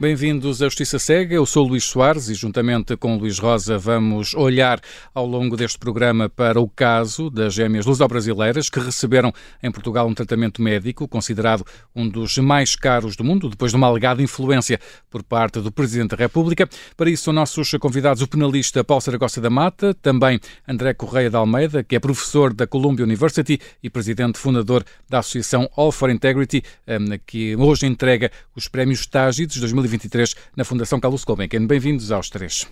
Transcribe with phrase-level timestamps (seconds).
[0.00, 1.34] Bem-vindos à Justiça Cega.
[1.34, 4.80] Eu sou Luís Soares e, juntamente com Luís Rosa, vamos olhar
[5.14, 9.30] ao longo deste programa para o caso das gêmeas luso-brasileiras que receberam
[9.62, 13.88] em Portugal um tratamento médico considerado um dos mais caros do mundo, depois de uma
[13.88, 14.80] alegada influência
[15.10, 16.66] por parte do Presidente da República.
[16.96, 21.40] Para isso, são nossos convidados o penalista Paulo Saragossa da Mata, também André Correia da
[21.40, 26.62] Almeida, que é professor da Columbia University e presidente fundador da Associação All for Integrity,
[26.86, 31.66] eh, que hoje entrega os prémios Tágidos 2020 2023 na Fundação Carlos Gulbenkian.
[31.66, 32.66] Bem-vindos aos três.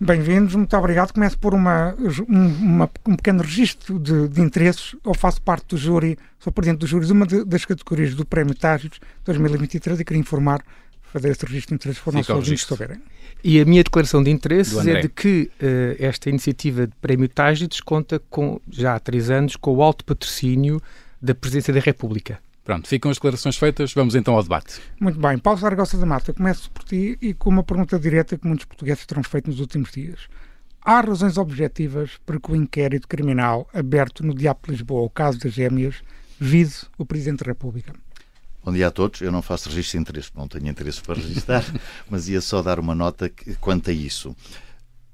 [0.00, 1.12] Bem-vindos, muito obrigado.
[1.12, 1.94] Começo por uma,
[2.28, 4.96] uma, um pequeno registro de, de, interesses.
[5.04, 8.24] Eu faço parte do júri, sou presidente do júri de uma de, das categorias do
[8.24, 10.64] Prémio Tágidos 2023 e queria informar,
[11.12, 13.00] fazer esse registro de interesses para os nossos souberem.
[13.42, 17.80] E a minha declaração de interesses é de que uh, esta iniciativa de Prémio Tágidos
[17.80, 20.82] conta com, já há três anos, com o alto patrocínio
[21.22, 22.40] da Presidência da República.
[22.64, 24.80] Pronto, ficam as declarações feitas, vamos então ao debate.
[24.98, 28.46] Muito bem, Paulo Sargossa da Mata, começo por ti e com uma pergunta direta que
[28.46, 30.28] muitos portugueses terão feito nos últimos dias.
[30.82, 35.38] Há razões objetivas para que o inquérito criminal aberto no Diabo de Lisboa, o caso
[35.38, 35.96] das gêmeas,
[36.40, 37.92] vise o Presidente da República?
[38.64, 39.20] Bom dia a todos.
[39.20, 41.62] Eu não faço registro de interesse, não tenho interesse para registrar,
[42.08, 44.34] mas ia só dar uma nota quanto a isso.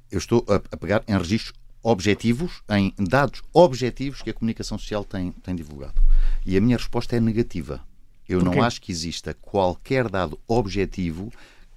[0.08, 5.32] Eu estou a, pegar em registros objetivos, em dados objetivos que a comunicação social tem,
[5.32, 6.00] tem divulgado.
[6.44, 7.80] E a minha resposta é negativa.
[8.28, 11.32] Eu não acho que exista qualquer dado objetivo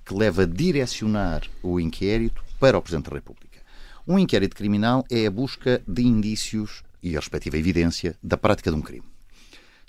[0.06, 3.60] que leve a direcionar o inquérito para o Presidente da República.
[4.08, 8.78] Um inquérito criminal é a busca de indícios e a respectiva evidência da prática de
[8.78, 9.13] um crime.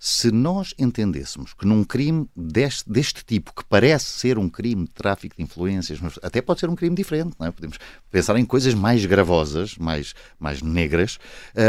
[0.06, 4.91] Se nós entendêssemos que num crime deste, deste tipo, que parece ser um crime de
[4.91, 7.50] tráfico de influências, mas até pode ser um crime diferente, é?
[7.50, 7.78] podemos
[8.10, 11.19] pensar em coisas mais gravosas, mais, mais negras,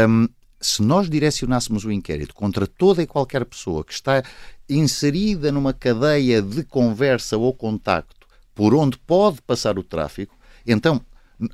[0.06, 0.28] um,
[0.60, 4.22] se nós direcionássemos o inquérito contra toda e qualquer pessoa que está
[4.68, 10.36] inserida numa cadeia de conversa ou contacto por onde pode passar o tráfico,
[10.66, 11.00] então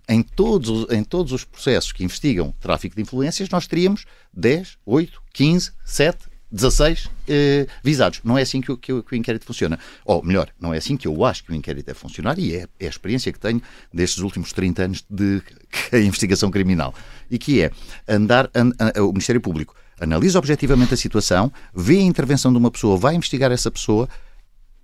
[0.08, 5.22] em todos, em todos os processos que investigam tráfico de influências, nós teríamos 10, 8,
[5.32, 8.20] 15, 7, 16 eh, visados.
[8.22, 9.78] Não é assim que que, que o, inquérito funciona.
[10.04, 12.68] Ou melhor, não é assim que eu acho que o inquérito deve funcionar e é,
[12.78, 13.60] é a experiência que tenho
[13.92, 15.42] destes últimos 30 anos de
[16.06, 16.94] investigação criminal.
[17.30, 17.70] E que é
[18.06, 22.70] andar, and, and, o Ministério Público analisa objetivamente a situação, vê a intervenção de uma
[22.70, 24.08] pessoa, vai investigar essa pessoa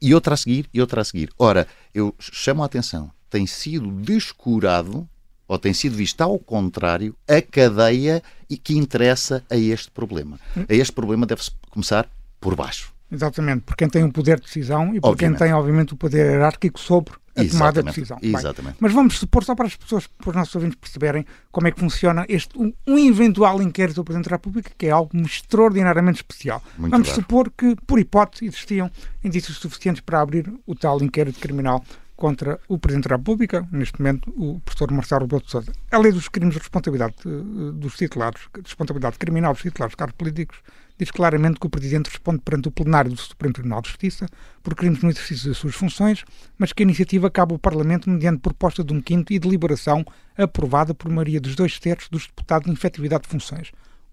[0.00, 1.30] e outra a seguir e outra a seguir.
[1.38, 5.08] Ora, eu chamo a atenção, tem sido descurado
[5.48, 10.38] ou tem sido vista ao contrário a cadeia e que interessa a este problema.
[10.56, 12.92] A este problema deve-se começar por baixo.
[13.10, 15.38] Exatamente, por quem tem o poder de decisão e por obviamente.
[15.38, 17.50] quem tem, obviamente, o poder hierárquico sobre a Exatamente.
[17.52, 18.18] tomada de decisão.
[18.20, 18.72] Exatamente.
[18.72, 21.70] Bem, mas vamos supor, só para as pessoas, para os nossos ouvintes perceberem como é
[21.70, 26.16] que funciona este um, um eventual inquérito do Presidente da República, que é algo extraordinariamente
[26.18, 26.62] especial.
[26.76, 28.90] Muito vamos supor que, por hipótese, existiam
[29.24, 31.82] indícios suficientes para abrir o tal inquérito criminal
[32.18, 35.72] contra o Presidente da República, neste momento o professor Marcelo Rebelo de Sousa.
[35.92, 39.96] A lei dos crimes de responsabilidade eh, dos titulares, de responsabilidade criminal dos titulares de
[39.96, 40.58] cargos políticos,
[40.98, 44.26] diz claramente que o Presidente responde perante o plenário do Supremo Tribunal de Justiça
[44.64, 46.24] por crimes no exercício das suas funções,
[46.58, 50.04] mas que a iniciativa cabe ao Parlamento mediante proposta de um quinto e deliberação
[50.36, 53.70] aprovada por maioria dos dois terços dos deputados em efetividade de funções.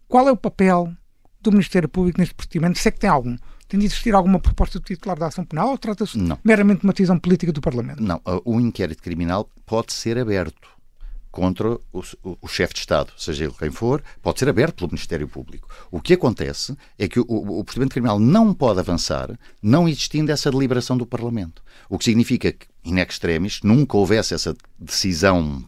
[0.08, 0.94] Qual é o papel
[1.42, 3.36] do Ministério Público neste procedimento, se é que tem algum?
[3.68, 6.94] Tem de existir alguma proposta do titular da ação penal ou trata-se meramente de uma
[6.94, 8.02] decisão política do Parlamento?
[8.02, 10.76] Não, o inquérito criminal pode ser aberto
[11.36, 11.80] contra o,
[12.24, 15.68] o, o, chefe de Estado, seja ele quem for, pode ser aberto pelo Ministério Público.
[15.92, 20.50] O que acontece é que o, o, procedimento criminal não pode avançar não existindo essa
[20.50, 21.62] deliberação do Parlamento.
[21.90, 25.62] O que significa que, in extremis, nunca houvesse essa decisão,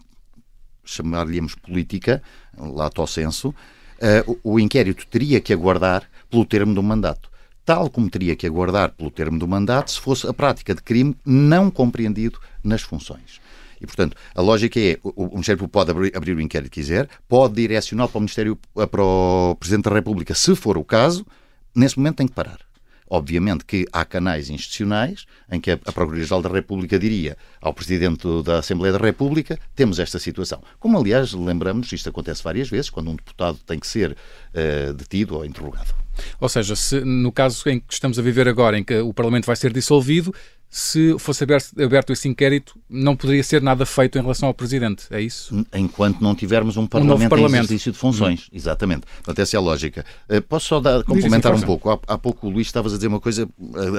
[0.86, 2.24] chamar-lhe-amos política,
[2.58, 7.30] lato senso, uh, o, o inquérito teria que aguardar pelo termo do mandato
[7.68, 11.18] tal como teria que aguardar pelo termo do mandato se fosse a prática de crime
[11.26, 13.42] não compreendido nas funções.
[13.82, 17.56] E, portanto, a lógica é, o, Ministério pode abrir, abrir, o inquérito que quiser, pode
[17.56, 18.58] direcionar para o Ministério,
[18.90, 21.28] para o Presidente da República, se for o caso,
[21.76, 22.67] nesse momento tem que parar.
[23.10, 28.60] Obviamente que há canais institucionais em que a Procuradoria-Geral da República diria ao Presidente da
[28.60, 30.62] Assembleia da República temos esta situação.
[30.80, 35.36] Como, aliás, lembramos, isto acontece várias vezes, quando um deputado tem que ser uh, detido
[35.36, 35.94] ou interrogado.
[36.40, 39.46] Ou seja, se no caso em que estamos a viver agora, em que o Parlamento
[39.46, 40.34] vai ser dissolvido,
[40.70, 45.22] se fosse aberto, esse inquérito, não poderia ser nada feito em relação ao Presidente, é
[45.22, 45.66] isso?
[45.74, 47.56] Enquanto não tivermos um Parlamento, um parlamento.
[47.56, 48.42] em exercício de funções.
[48.48, 48.58] Uhum.
[48.58, 49.02] Exatamente.
[49.18, 50.06] Portanto, essa é a lógica.
[50.30, 51.90] Uh, posso só dar, complementar um pouco?
[51.90, 53.48] Há, há, pouco o Luís estavas a dizer uma coisa,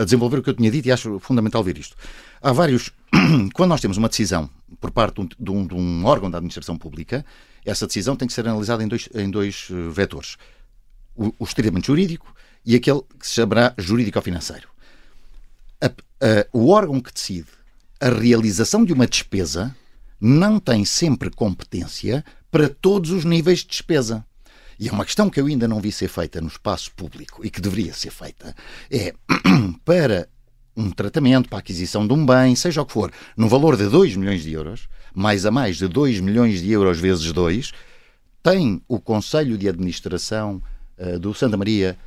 [0.01, 1.97] a desenvolver o que eu tinha dito e acho fundamental ver isto.
[2.43, 2.91] Há vários...
[3.55, 7.25] Quando nós temos uma decisão por parte de um, de um órgão da administração pública,
[7.65, 10.37] essa decisão tem que ser analisada em dois, em dois eh, vetores.
[11.17, 12.33] O, o estritamente jurídico
[12.65, 14.69] e aquele que se chamará jurídico-financeiro
[16.21, 17.49] a, o órgão que decide
[18.01, 19.75] a realização de uma despesa
[20.21, 24.25] não tem sempre competência para todos os níveis de despesa.
[24.79, 27.51] E é uma questão que eu ainda não vi ser feita no espaço público e
[27.51, 28.55] que deveria ser feita.
[28.91, 29.13] É
[29.85, 30.29] para
[30.77, 33.89] um tratamento, para a aquisição de um bem, seja o que for, no valor de
[33.89, 37.73] 2 milhões de euros, mais a mais de 2 milhões de euros vezes 2,
[38.41, 40.63] tem o Conselho de Administração
[40.97, 41.99] uh, do Santa Maria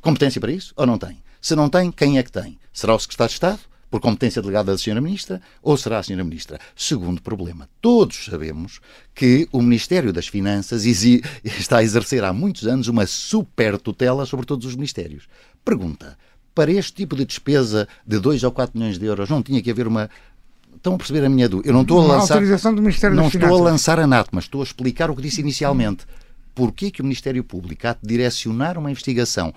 [0.00, 1.20] competência para isso ou não tem?
[1.42, 2.56] Se não tem, quem é que tem?
[2.72, 3.60] Será o Secretário de Estado?
[3.90, 4.98] por competência delegada da Sra.
[5.02, 6.24] Ministra ou será a Sra.
[6.24, 6.58] Ministra?
[6.74, 8.80] Segundo problema, todos sabemos
[9.14, 14.46] que o Ministério das Finanças está a exercer há muitos anos uma super tutela sobre
[14.46, 15.28] todos os ministérios.
[15.62, 16.16] Pergunta:
[16.54, 19.70] para este tipo de despesa de 2 ou 4 milhões de euros não tinha que
[19.70, 20.08] haver uma
[20.74, 21.68] Estão a perceber a minha dúvida?
[21.68, 22.34] Eu não estou a lançar.
[22.34, 25.40] Autorização do Ministério não das estou a lançar anátema, estou a explicar o que disse
[25.40, 26.06] inicialmente.
[26.54, 29.54] Porquê que o Ministério Público há de direcionar uma investigação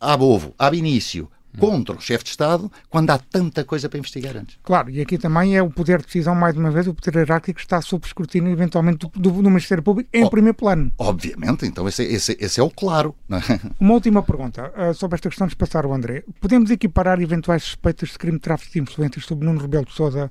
[0.00, 1.28] ab ovo, ab início,
[1.58, 4.58] contra o chefe de Estado quando há tanta coisa para investigar antes.
[4.62, 7.60] Claro, e aqui também é o poder de decisão, mais uma vez, o poder hierárquico
[7.60, 10.92] está sob escrutínio, eventualmente, do, do, do Ministério Público em oh, primeiro plano.
[10.98, 13.14] Obviamente, então esse, esse, esse é o claro.
[13.30, 13.60] É?
[13.80, 16.24] Uma última pergunta uh, sobre esta questão de passar o André.
[16.40, 20.30] Podemos equiparar eventuais suspeitas de crime de tráfico de influências sobre Nuno Rebelo de Sousa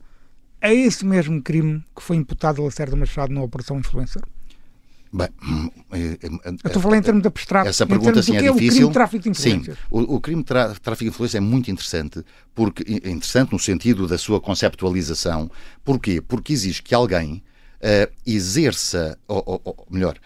[0.61, 4.21] a esse mesmo crime que foi imputado a Lacerda Machado na Operação Influencer?
[5.11, 5.29] Bem,
[5.91, 7.69] eh, eh, eu estou a falar em termos de abstrato.
[7.69, 8.55] Essa pergunta sim é, é difícil.
[8.55, 9.73] O crime de tráfico de influência.
[9.73, 12.23] Sim, o, o crime de tráfico de influência é muito interessante,
[12.53, 15.49] porque é interessante no sentido da sua conceptualização.
[15.83, 16.21] Porquê?
[16.21, 17.43] Porque exige que alguém
[17.81, 20.17] uh, exerça, ou, ou, ou, melhor,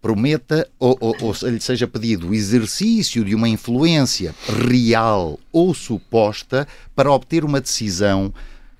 [0.00, 4.34] prometa ou, ou, ou lhe seja pedido o exercício de uma influência
[4.68, 8.32] real ou suposta para obter uma decisão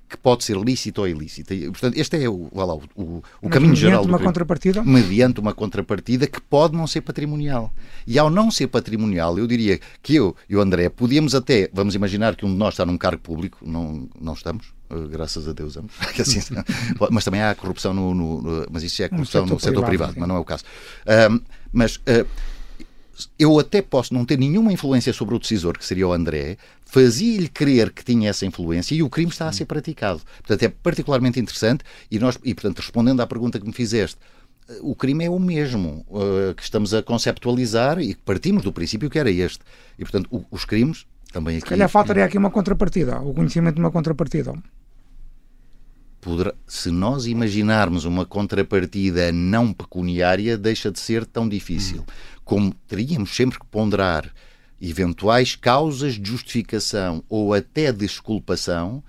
[0.07, 1.53] que pode ser lícita ou ilícita.
[1.53, 4.03] E, portanto, este é o, lá, o, o caminho geral.
[4.03, 4.83] Mediante uma contrapartida?
[4.83, 7.73] Mediante uma contrapartida que pode não ser patrimonial.
[8.05, 11.95] E ao não ser patrimonial, eu diria que eu e o André podíamos até, vamos
[11.95, 15.53] imaginar que um de nós está num cargo público, não, não estamos, eh, graças a
[15.53, 15.77] Deus,
[16.19, 16.39] assim,
[17.11, 19.85] mas também há corrupção no, no, no, mas isso é corrupção no setor, no setor
[19.85, 20.63] privado, privado mas não é o caso.
[21.29, 21.41] Um,
[21.73, 22.25] mas uh,
[23.37, 27.47] eu até posso não ter nenhuma influência sobre o decisor, que seria o André, fazia-lhe
[27.47, 30.21] crer que tinha essa influência e o crime está a ser praticado.
[30.37, 34.17] Portanto, é particularmente interessante e, nós, e portanto, respondendo à pergunta que me fizeste,
[34.81, 39.17] o crime é o mesmo uh, que estamos a conceptualizar e partimos do princípio que
[39.17, 39.59] era este.
[39.97, 41.67] E, portanto, o, os crimes também aqui...
[41.67, 44.53] Se calhar faltaria aqui uma contrapartida, o conhecimento de uma contrapartida.
[46.19, 52.03] Poderá, se nós imaginarmos uma contrapartida não pecuniária, deixa de ser tão difícil.
[52.43, 54.31] Como teríamos sempre que ponderar
[54.81, 59.03] eventuais causas de justificação ou até desculpação,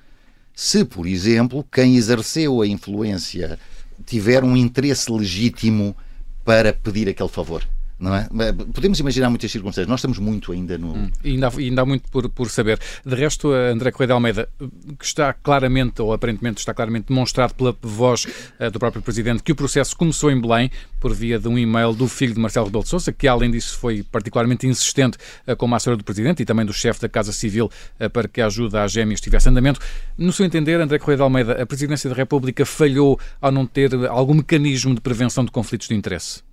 [0.54, 3.58] se, por exemplo, quem exerceu a influência
[4.04, 5.96] tiver um interesse legítimo
[6.44, 7.62] para pedir aquele favor.
[7.98, 8.28] Não é?
[8.72, 9.88] Podemos imaginar muitas circunstâncias.
[9.88, 10.94] Nós estamos muito ainda no.
[10.94, 12.78] Hum, ainda, há, ainda há muito por, por saber.
[13.04, 14.48] De resto, André Correia de Almeida,
[14.96, 18.24] que está claramente, ou aparentemente está claramente demonstrado pela voz
[18.60, 21.92] uh, do próprio Presidente, que o processo começou em Belém por via de um e-mail
[21.92, 25.66] do filho de Marcelo Rebelo de Sousa, que além disso foi particularmente insistente uh, com
[25.72, 27.68] a assessora do Presidente e também do chefe da Casa Civil
[28.00, 29.80] uh, para que a ajuda às gêmeas estivesse em andamento.
[30.16, 33.92] No seu entender, André Correia de Almeida, a Presidência da República falhou ao não ter
[34.06, 36.47] algum mecanismo de prevenção de conflitos de interesse?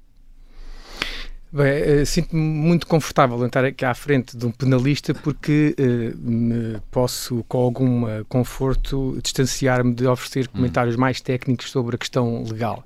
[1.56, 6.30] Bem, eh, sinto-me muito confortável em estar aqui à frente de um penalista porque uh,
[6.30, 10.57] me posso, com algum conforto, distanciar-me de oferecer hum.
[10.57, 12.83] comentários mais técnicos sobre a questão legal.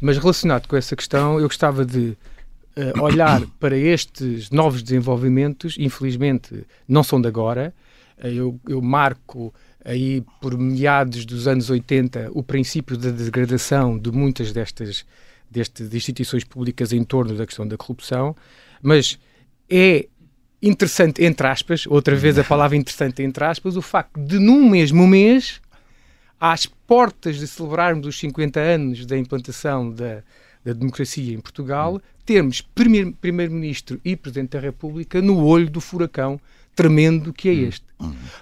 [0.00, 2.16] Mas relacionado com essa questão, eu gostava de
[2.76, 7.74] uh, olhar para estes novos desenvolvimentos, infelizmente não são de agora.
[8.16, 9.52] Eu, eu marco
[9.84, 15.04] aí por meados dos anos 80 o princípio da degradação de muitas destas
[15.54, 18.34] destas instituições públicas em torno da questão da corrupção,
[18.82, 19.18] mas
[19.70, 20.08] é
[20.60, 25.06] interessante, entre aspas, outra vez a palavra interessante entre aspas, o facto de num mesmo
[25.06, 25.60] mês,
[26.40, 30.22] às portas de celebrarmos os 50 anos da implantação da,
[30.64, 36.40] da democracia em Portugal, termos Primeiro-Ministro e Presidente da República no olho do furacão
[36.74, 37.86] tremendo que é este.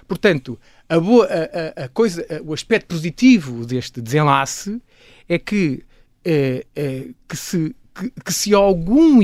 [0.07, 4.81] Portanto, a, boa, a, a, coisa, o aspecto positivo deste desenlace
[5.29, 5.83] é que
[6.25, 9.19] é, é, que, se, que, que, se algum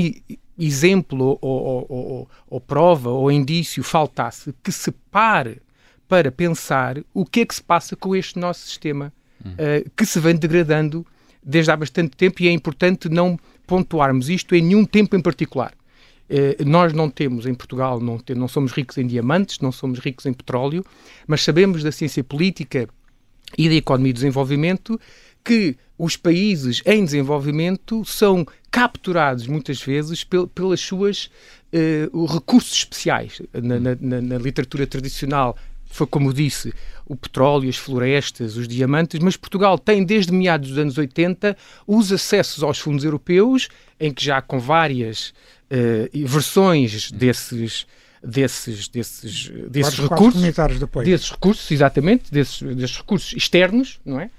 [0.58, 5.62] exemplo ou, ou, ou, ou, prova ou indício faltasse que se pare
[6.06, 9.12] para pensar o que é que se passa com este nosso sistema
[9.44, 9.52] hum.
[9.52, 11.06] uh, que se vem degradando
[11.42, 15.72] desde há bastante tempo e é importante não pontuarmos isto em nenhum tempo em particular.
[16.28, 19.98] Uh, nós não temos em Portugal, não, te, não somos ricos em diamantes, não somos
[19.98, 20.84] ricos em petróleo,
[21.26, 22.88] mas sabemos da ciência política
[23.56, 25.00] e da economia e desenvolvimento
[25.44, 31.30] que os países em desenvolvimento são capturados muitas vezes pel pelas suas
[32.14, 33.42] uh, recursos especiais.
[33.52, 35.54] Na, na, na, literatura tradicional
[35.84, 36.72] foi como disse,
[37.04, 42.10] o petróleo, as florestas, os diamantes, mas Portugal tem desde meados dos anos 80 os
[42.12, 45.34] acessos aos fundos europeus, em que já com várias
[45.70, 47.86] uh, versões desses
[48.22, 50.40] desses desses desses recursos.
[51.04, 54.30] desses recursos exatamente desses, desses recursos externos não é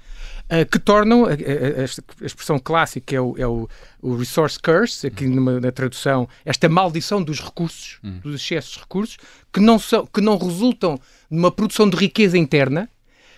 [0.70, 3.66] que tornam, a, a, a, expressão clássica é o, é o,
[4.02, 8.18] o resource curse, aqui numa, na tradução, esta maldição dos recursos, hum.
[8.18, 9.16] dos excessos de recursos,
[9.50, 12.86] que não, são, que não resultam numa produção de riqueza interna,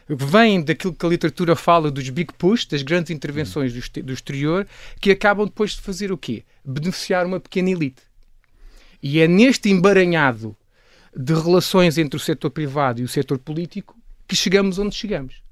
[0.08, 4.66] vêm daquilo que a literatura fala dos big push, das grandes intervenções do, do exterior,
[5.00, 6.42] que acabam depois de fazer o quê?
[6.64, 8.02] Beneficiar uma pequena elite.
[9.02, 10.56] E é neste embaranhado
[11.16, 15.43] de relações entre o setor privado e o setor político que chegamos onde chegamos.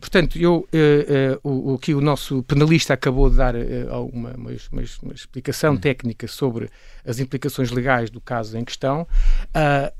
[0.00, 4.30] Portanto, eu, uh, uh, o, o, que o nosso penalista acabou de dar uh, uma,
[4.32, 5.76] uma, uma, uma, explicação hum.
[5.76, 6.68] técnica sobre
[7.06, 9.06] as implicações legais do caso em questão,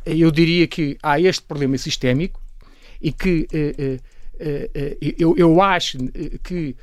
[0.05, 2.41] eu diria que há este problema sistémico
[3.01, 3.47] e que
[5.19, 5.99] eu, eu acho
[6.43, 6.75] que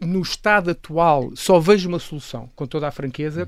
[0.00, 3.46] no estado atual só vejo uma solução, com toda a franqueza.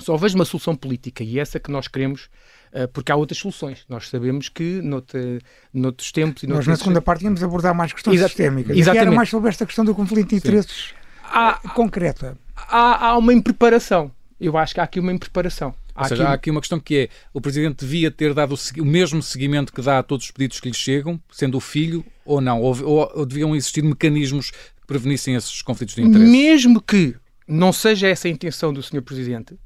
[0.00, 2.28] Só vejo uma solução política e essa que nós queremos
[2.72, 3.84] eh, porque há outras soluções.
[3.88, 5.38] Nós sabemos que noutra,
[5.72, 6.42] noutros tempos...
[6.42, 8.76] E Nós na segunda parte íamos abordar mais questões Exa sistémicas.
[8.76, 9.04] Exatamente.
[9.04, 10.94] E era mais sobre esta questão do conflito de interesses
[11.30, 12.36] há, concreta.
[12.56, 14.10] Há, há uma impreparação.
[14.40, 15.74] Eu acho que há aqui uma impreparação.
[15.94, 16.30] Há Ou seja, aqui...
[16.30, 19.72] há aqui uma questão que é: o Presidente devia ter dado o, o, mesmo seguimento
[19.72, 22.60] que dá a todos os pedidos que lhe chegam, sendo o filho, ou não?
[22.60, 26.30] Ou, ou, ou deviam existir mecanismos que prevenissem esses conflitos de interesse?
[26.30, 27.16] Mesmo que
[27.46, 29.02] não seja essa a intenção do Sr.
[29.02, 29.58] Presidente,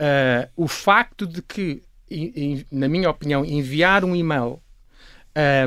[0.00, 1.82] uh, o facto de que
[2.70, 4.60] na minha opinião, enviar um e-mail,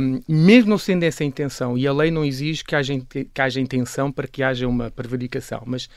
[0.02, 3.42] um, mesmo não sendo essa a intenção, e a lei não exige que haja, que
[3.42, 5.88] haja intenção para que haja uma prevaricação, mas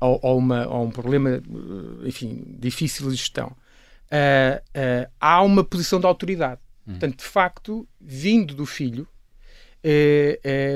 [0.00, 5.64] ou, ou, uma, ou um problema, eh, enfim, difícil de gestão, uh, uh, há uma
[5.64, 6.60] posição de autoridade.
[6.86, 6.92] Hum.
[6.92, 9.08] Portanto, de facto, vindo do filho,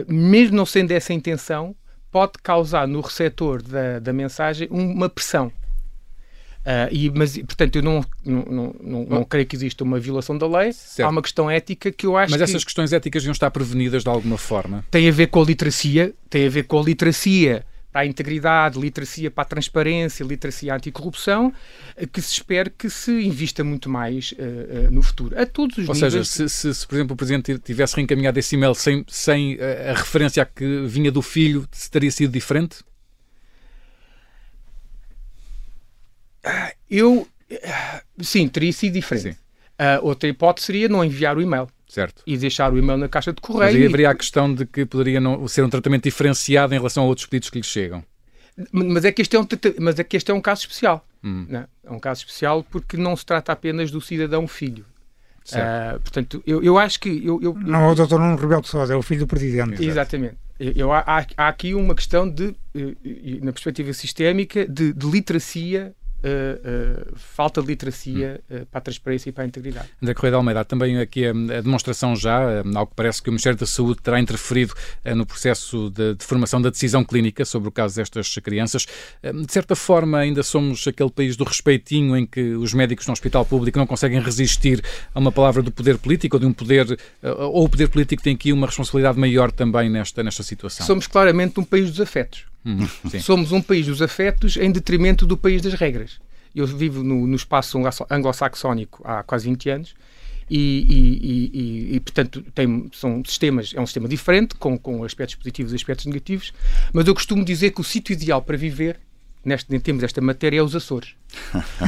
[0.07, 1.75] mesmo não sendo essa a intenção,
[2.11, 5.53] pode causar no receptor da, da mensagem uma pressão.
[6.69, 10.37] Uh, e, mas, portanto, eu não, não, não, não, não creio que exista uma violação
[10.37, 10.71] da lei.
[10.75, 11.09] Certo.
[11.09, 14.09] Há uma questão ética que eu acho Mas essas questões éticas deviam estar prevenidas de
[14.11, 14.85] alguma forma?
[14.91, 18.79] Tem a ver com a literacia, tem a ver com a literacia para a integridade,
[18.79, 21.55] literacia para a transparência, literacia anticorrupção,
[22.13, 25.41] que se espera que se invista muito mais uh, uh, no futuro.
[25.41, 26.13] A todos os Ou níveis.
[26.13, 29.95] seja, se, se, se, por exemplo, o Presidente tivesse reencaminhado esse e-mail sem, sem a
[29.95, 32.81] referência a que vinha do filho, teria sido diferente?
[36.91, 37.27] Eu.
[38.21, 39.39] Sim, teria sido diferente.
[39.79, 41.69] Uh, outra hipótese seria não enviar o e-mail.
[41.89, 42.23] Certo.
[42.27, 43.73] E deixar o e-mail na caixa de correio.
[43.73, 47.05] Mas aí haveria a questão de que poderia não, ser um tratamento diferenciado em relação
[47.05, 48.05] a outros pedidos que lhe chegam.
[48.73, 49.47] Mas é que este é um,
[49.81, 51.07] mas é, que este é um caso especial.
[51.23, 51.47] Hum.
[51.49, 51.67] Né?
[51.85, 54.85] É um caso especial porque não se trata apenas do cidadão filho.
[55.49, 57.25] Uh, portanto, eu, eu acho que.
[57.25, 59.83] Eu, eu, não é o doutor Nuno Rebelo de Sousa, é o filho do presidente.
[59.83, 60.37] Exatamente.
[60.61, 65.95] Eu, eu há, há, aqui uma questão de, eh, na perspectiva sistémica, de, de literacia
[66.19, 69.89] Uh, uh, falta de literacia uh, para a transparência e para a integridade.
[70.03, 73.33] André Correia de Almeida, também aqui a, a demonstração já, algo que parece que o
[73.33, 74.75] Ministério da Saúde terá interferido
[75.15, 78.85] no processo de, de, formação da decisão clínica sobre o caso destas crianças.
[79.23, 83.45] de certa forma, ainda somos aquele país do respeitinho em que os médicos no hospital
[83.45, 84.83] público não conseguem resistir
[85.15, 88.35] a uma palavra do poder político ou de um poder, ou o poder político tem
[88.35, 90.85] aqui uma responsabilidade maior também nesta, nesta situação.
[90.85, 92.45] Somos claramente um país dos afetos.
[92.69, 92.87] Hum,
[93.21, 96.21] Somos um país dos afetos em detrimento do país das regras.
[96.55, 97.79] Eu vivo no, no espaço
[98.11, 99.95] anglo-saxónico há quase 20 anos
[100.51, 101.61] e, e,
[101.93, 105.77] e, e, portanto, tem, são sistemas, é um sistema diferente, com, com aspectos positivos e
[105.77, 106.53] aspectos negativos,
[106.93, 108.99] mas eu costumo dizer que o sítio ideal para viver
[109.45, 111.15] neste, em termos desta matéria é os Açores.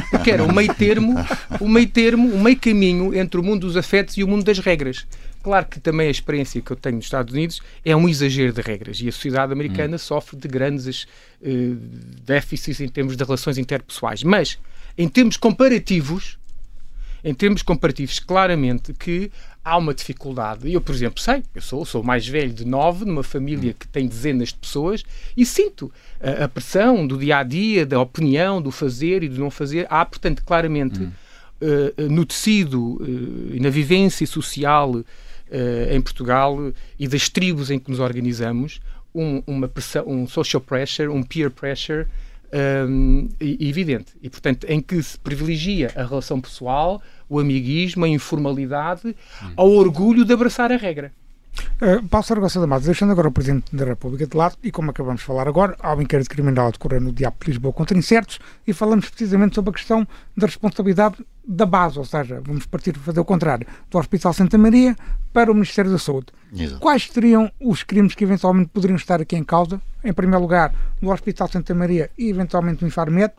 [0.09, 1.15] Porque era o meio termo,
[1.59, 4.59] o meio termo, o meio caminho entre o mundo dos afetos e o mundo das
[4.59, 5.05] regras.
[5.43, 8.61] Claro que também a experiência que eu tenho nos Estados Unidos é um exagero de
[8.61, 9.99] regras e a sociedade americana hum.
[9.99, 11.03] sofre de grandes
[11.41, 11.75] uh,
[12.23, 14.23] déficits em termos de relações interpessoais.
[14.23, 14.59] Mas,
[14.97, 16.37] em termos comparativos,
[17.23, 19.31] em termos comparativos, claramente que
[19.63, 20.71] há uma dificuldade.
[20.71, 24.07] Eu, por exemplo, sei, eu sou, sou mais velho de nove, numa família que tem
[24.07, 25.03] dezenas de pessoas,
[25.37, 29.39] e sinto a, a pressão do dia a dia, da opinião, do fazer e do
[29.39, 29.85] não fazer.
[29.89, 31.01] Há, portanto, claramente.
[31.01, 31.11] Hum.
[31.63, 35.03] Uh, no tecido uh, e na vivência social
[35.51, 36.57] uh, em Portugal
[36.97, 38.79] e das tribos em que nos organizamos,
[39.13, 42.07] um, uma pressão, um social pressure, um peer pressure
[42.87, 44.13] um, evidente.
[44.21, 49.15] E, portanto, em que se privilegia a relação pessoal, o amiguismo, a informalidade,
[49.55, 51.11] ao orgulho de abraçar a regra.
[51.81, 55.21] Uh, Paulo Saragossa da deixando agora o Presidente da República de lado, e como acabamos
[55.21, 58.39] de falar agora, há um inquérito criminal a decorrer no Diabo de Lisboa contra incertos,
[58.67, 61.15] e falamos precisamente sobre a questão da responsabilidade
[61.45, 64.95] da base, ou seja, vamos partir para fazer o contrário, do Hospital Santa Maria
[65.33, 66.27] para o Ministério da Saúde.
[66.55, 66.79] Exato.
[66.79, 69.81] Quais seriam os crimes que eventualmente poderiam estar aqui em causa?
[70.03, 73.33] Em primeiro lugar, no Hospital Santa Maria e eventualmente no Infarmed,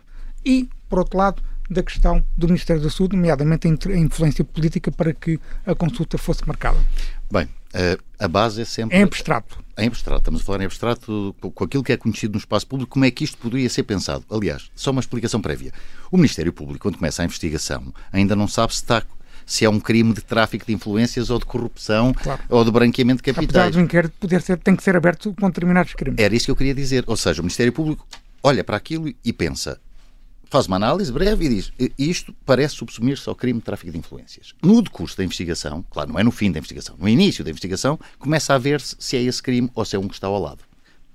[0.45, 1.43] e, por outro lado,
[1.73, 6.47] da questão do Ministério da Saúde, nomeadamente a influência política para que a consulta fosse
[6.47, 6.79] marcada.
[7.31, 7.49] Bem,
[8.19, 8.97] a base é sempre.
[8.97, 9.59] Em abstrato.
[9.79, 12.93] Em abstrato, estamos a falar em abstrato com aquilo que é conhecido no espaço público,
[12.93, 14.25] como é que isto poderia ser pensado.
[14.31, 15.73] Aliás, só uma explicação prévia.
[16.11, 19.03] O Ministério Público, quando começa a investigação, ainda não sabe se está
[19.45, 22.41] se é um crime de tráfico de influências ou de corrupção claro.
[22.49, 23.67] ou de branqueamento de capitais.
[23.67, 26.23] Apesar do inquérito poder ser, tem que ser aberto com determinados crimes.
[26.23, 27.03] Era isso que eu queria dizer.
[27.07, 28.07] Ou seja, o Ministério Público
[28.43, 29.81] olha para aquilo e pensa
[30.53, 34.55] faz uma análise breve e diz isto parece subsumir-se ao crime de tráfico de influências.
[34.63, 37.99] No decurso da investigação, claro, não é no fim da investigação, no início da investigação,
[38.19, 40.63] começa a ver-se se é esse crime ou se é um que está ao lado.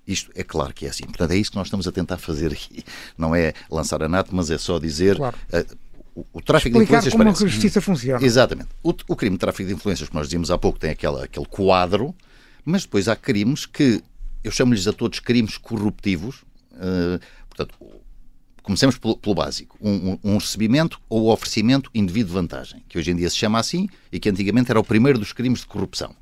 [0.08, 1.04] Isto é claro que é assim.
[1.04, 2.84] Portanto, é isso que nós estamos a tentar fazer aqui.
[3.16, 5.18] Não é lançar anato, mas é só dizer.
[5.18, 5.38] Claro.
[5.54, 5.78] Uh,
[6.16, 7.44] o, o, tráfico Explicar de influências como parece...
[7.44, 8.26] a justiça funciona.
[8.26, 8.70] Exatamente.
[8.82, 11.46] O, o, crime de tráfico de influências, que nós dizíamos há pouco, tem aquela, aquele
[11.46, 12.16] quadro,
[12.66, 14.02] mas depois há crimes que
[14.44, 16.38] eu chamo-lhes a todos crimes corruptivos.
[16.72, 17.76] Uh, portanto,
[18.68, 19.78] Comecemos pelo, pelo básico.
[19.80, 23.88] Um, um, recebimento ou oferecimento indevido de vantagem, que hoje em dia se chama assim
[24.12, 26.14] e que antigamente era o primeiro dos crimes de corrupção.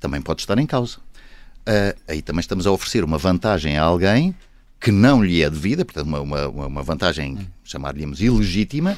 [0.00, 0.96] Também pode estar em causa.
[0.96, 4.34] Uh, aí também estamos a oferecer uma vantagem a alguém
[4.80, 8.96] que não lhe é devida, portanto, uma, uma, uma vantagem, chamar-lhe-nos ilegítima,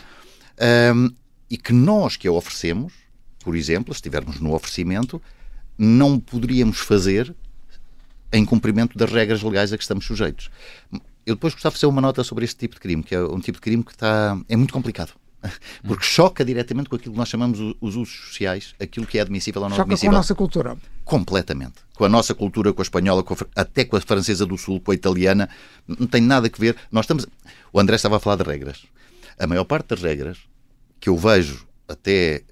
[0.94, 1.10] um,
[1.50, 2.92] e que nós que a oferecemos,
[3.40, 5.20] por exemplo, se estivermos no oferecimento,
[5.76, 7.34] não poderíamos fazer
[8.32, 10.48] em cumprimento das regras legais a que estamos sujeitos
[11.26, 13.40] eu depois gostava de fazer uma nota sobre este tipo de crime, que é um
[13.40, 15.12] tipo de crime que está, é muito complicado.
[15.86, 19.62] Porque choca diretamente com aquilo que nós chamamos os usos sociais, aquilo que é admissível
[19.62, 20.10] ou não choca admissível.
[20.10, 20.76] com a nossa cultura.
[21.04, 21.74] Completamente.
[21.94, 24.80] Com a nossa cultura, com a espanhola, com a, até com a francesa do Sul,
[24.80, 25.48] com a italiana,
[25.86, 26.76] não tem nada a ver.
[26.90, 27.26] Nós estamos.
[27.72, 28.84] O André estava a falar de regras.
[29.38, 30.38] A maior parte das regras
[31.00, 32.42] que eu vejo até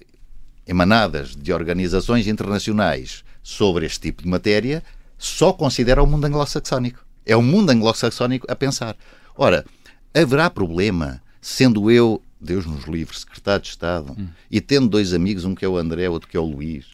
[0.67, 4.83] emanadas de organizações internacionais sobre este tipo de matéria
[5.17, 7.03] só considera o mundo anglo-saxónico.
[7.25, 8.95] É o mundo anglo-saxónico a pensar.
[9.35, 9.65] Ora,
[10.13, 14.27] haverá problema sendo eu, Deus nos livre, secretário de Estado, hum.
[14.49, 16.85] e tendo dois amigos, um que é o André, outro que é o Luís.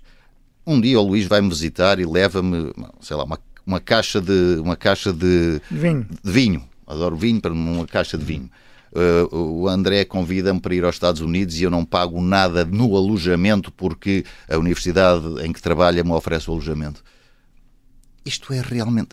[0.65, 4.75] Um dia o Luís vai-me visitar e leva-me, sei lá, uma, uma caixa de uma
[4.75, 6.07] caixa de vinho.
[6.23, 6.63] De vinho.
[6.85, 8.49] Adoro vinho para uma caixa de vinho.
[8.91, 12.95] Uh, o André convida-me para ir aos Estados Unidos e eu não pago nada no
[12.95, 17.03] alojamento porque a universidade em que trabalha me oferece o alojamento.
[18.25, 19.09] Isto é realmente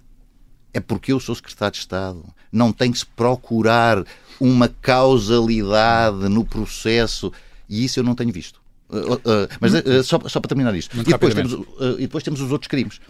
[0.76, 2.22] é porque eu sou secretário de Estado.
[2.52, 4.04] Não tem que se procurar
[4.38, 7.32] uma causalidade no processo
[7.66, 8.60] e isso eu não tenho visto.
[8.90, 9.20] Uh, uh,
[9.58, 10.94] mas uh, só, só, para terminar isto.
[11.00, 11.52] E depois, temos,
[11.98, 13.00] e depois temos os outros crimes.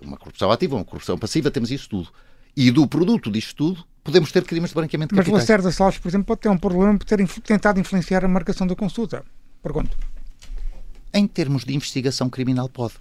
[0.00, 2.08] Uma corrupção ativa, uma corrupção passiva, temos isso tudo.
[2.56, 5.42] E do produto disto tudo, podemos ter crimes de branqueamento de Mas capitais.
[5.42, 8.68] Mas Lacerda Salles, por exemplo, pode ter um problema por ter tentado influenciar a marcação
[8.68, 9.24] da consulta.
[9.60, 9.98] Pergunto.
[11.12, 12.94] Em termos de investigação criminal, pode.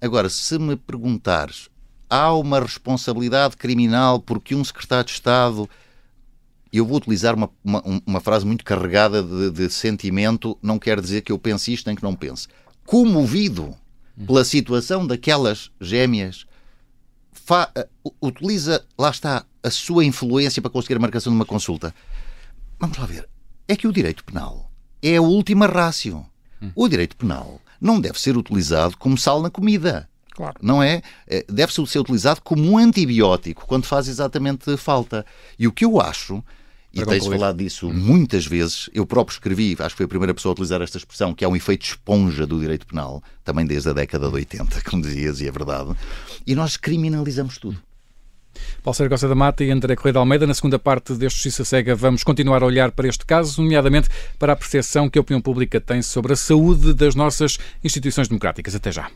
[0.00, 1.68] Agora, se me perguntares
[2.08, 5.68] há uma responsabilidade criminal porque um secretário de Estado.
[6.72, 11.22] Eu vou utilizar uma, uma, uma frase muito carregada de, de, sentimento, não quer dizer
[11.22, 12.48] que eu pense isto nem que não pense.
[12.84, 13.74] Comovido
[14.26, 16.44] pela situação daquelas gêmeas,
[17.32, 17.70] fa,
[18.04, 21.94] uh, utiliza, lá está, a sua influência para conseguir a marcação de uma consulta.
[22.78, 23.28] Vamos lá ver.
[23.68, 24.70] É que o direito penal
[25.02, 26.24] é a última rácio.
[26.74, 30.08] O direito penal não deve ser utilizado como sal na comida.
[30.36, 30.54] Claro.
[30.60, 31.02] Não é?
[31.26, 31.44] é?
[31.48, 35.24] Deve ser utilizado como um antibiótico quando faz exatamente falta.
[35.58, 36.44] E o que eu acho,
[36.92, 40.50] e tens falado disso muitas vezes, eu próprio escrevi, acho que foi a primeira pessoa
[40.50, 43.92] a utilizar esta expressão, que é um efeito esponja do direito penal, também desde a
[43.94, 45.94] década de 80, como dizias, e é verdade.
[46.46, 47.78] E nós criminalizamos tudo.
[48.82, 50.46] Paulo Sérgio Costa da Mata e André Correia de Almeida.
[50.46, 54.54] Na segunda parte deste Justiça Cega vamos continuar a olhar para este caso, nomeadamente para
[54.54, 58.74] a percepção que a opinião pública tem sobre a saúde das nossas instituições democráticas.
[58.74, 59.10] Até já.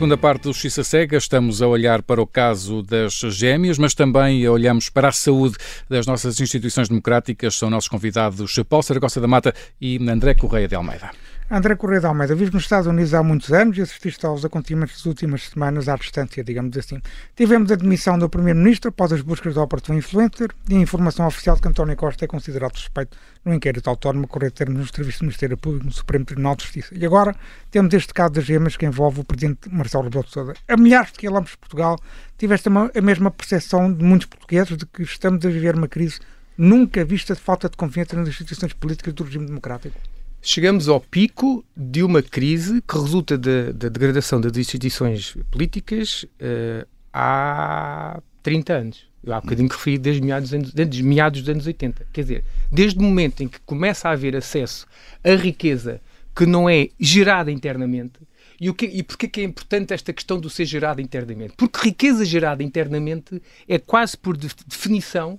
[0.00, 4.48] Segunda parte do Justiça Cega, estamos a olhar para o caso das gêmeas, mas também
[4.48, 5.58] olhamos para a saúde
[5.90, 7.54] das nossas instituições democráticas.
[7.54, 11.10] São nossos convidados Paulo Saragossa da Mata e André Correia de Almeida.
[11.52, 14.94] André Correia de Almeida, vive nos Estados Unidos há muitos anos e assististe aos acontecimentos
[14.94, 17.02] das últimas semanas à distância, digamos assim.
[17.34, 21.56] Tivemos a demissão do Primeiro-Ministro após as buscas do oportuno influencer e a informação oficial
[21.56, 25.22] de que António Costa é considerado suspeito no inquérito autónomo correto termos no Serviço do
[25.24, 26.94] Ministério Público no Supremo Tribunal de Justiça.
[26.96, 27.34] E agora
[27.68, 30.54] temos este caso das gemas que envolve o Presidente Marcelo Rebelo de Sousa.
[30.68, 31.98] A milhares de quilómetros de Portugal
[32.38, 36.20] tiveste a mesma percepção de muitos portugueses de que estamos a viver uma crise
[36.56, 39.98] nunca vista de falta de confiança nas instituições políticas do regime democrático?
[40.42, 46.86] Chegamos ao pico de uma crise que resulta da, da degradação das instituições políticas uh,
[47.12, 49.10] há 30 anos.
[49.22, 52.06] Eu há bocadinho referi desde meados, desde meados dos anos 80.
[52.10, 54.86] Quer dizer, desde o momento em que começa a haver acesso
[55.22, 56.00] a riqueza
[56.34, 58.18] que não é gerada internamente,
[58.58, 61.54] e, o que, e porquê que é importante esta questão do ser gerada internamente?
[61.56, 65.38] Porque riqueza gerada internamente é quase por definição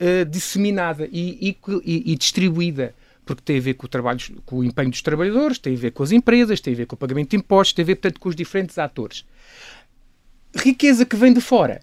[0.00, 2.94] uh, disseminada e, e, e, distribuída.
[3.34, 5.92] Porque tem a ver com o, trabalho, com o empenho dos trabalhadores, tem a ver
[5.92, 8.18] com as empresas, tem a ver com o pagamento de impostos, tem a ver, portanto,
[8.18, 9.24] com os diferentes atores.
[10.56, 11.80] Riqueza que vem de fora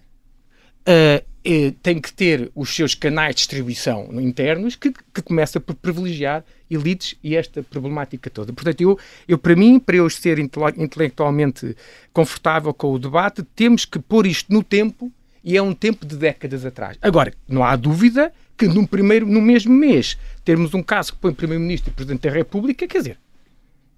[0.80, 6.44] uh, tem que ter os seus canais de distribuição internos que, que começa por privilegiar
[6.70, 8.52] elites e esta problemática toda.
[8.52, 11.74] Portanto, eu, eu para mim, para eu ser intelectualmente
[12.12, 15.10] confortável com o debate, temos que pôr isto no tempo
[15.42, 16.98] e é um tempo de décadas atrás.
[17.00, 21.32] Agora, não há dúvida que no, primeiro, no mesmo mês termos um caso que põe
[21.32, 23.18] Primeiro-Ministro e Presidente da República, quer dizer,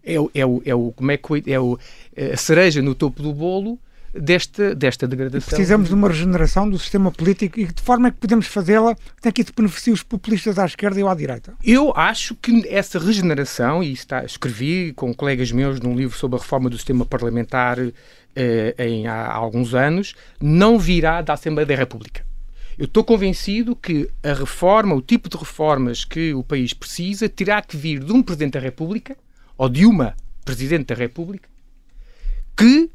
[0.05, 1.79] é o, é o, é o, como é que é o,
[2.33, 3.79] a cereja no topo do bolo
[4.15, 5.49] desta, desta degradação.
[5.49, 9.33] Precisamos de uma regeneração do sistema político e de forma é que podemos fazê-la tem
[9.33, 11.55] que beneficiar os populistas à esquerda e à direita.
[11.65, 16.41] Eu acho que essa regeneração, e está, escrevi com colegas meus num livro sobre a
[16.43, 17.79] reforma do sistema parlamentar
[18.37, 22.30] eh, em, há alguns anos, não virá da Assembleia da República.
[22.81, 27.61] Eu estou convencido que a reforma, o tipo de reformas que o país precisa, terá
[27.61, 29.19] que vir de um Presidente da República
[29.59, 30.17] ou de uma
[30.47, 31.47] Presidente da República
[32.57, 32.91] que uh,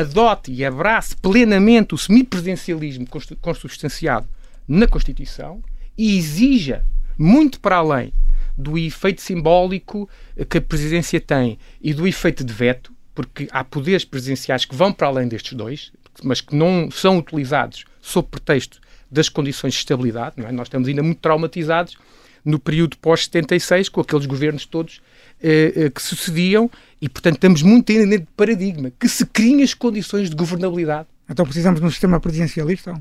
[0.00, 3.06] adote e abrace plenamente o semipresidencialismo
[3.42, 4.26] consubstanciado
[4.66, 5.62] na Constituição
[5.94, 6.82] e exija,
[7.18, 8.10] muito para além
[8.56, 10.08] do efeito simbólico
[10.48, 14.94] que a presidência tem e do efeito de veto, porque há poderes presidenciais que vão
[14.94, 20.34] para além destes dois, mas que não são utilizados sob pretexto das condições de estabilidade.
[20.38, 20.52] É?
[20.52, 21.96] Nós estamos ainda muito traumatizados
[22.44, 25.00] no período pós-76, com aqueles governos todos
[25.42, 29.62] eh, eh, que sucediam, e portanto estamos muito ainda dentro de paradigma, que se criem
[29.62, 31.08] as condições de governabilidade.
[31.28, 32.94] Então precisamos de um sistema presidencialista?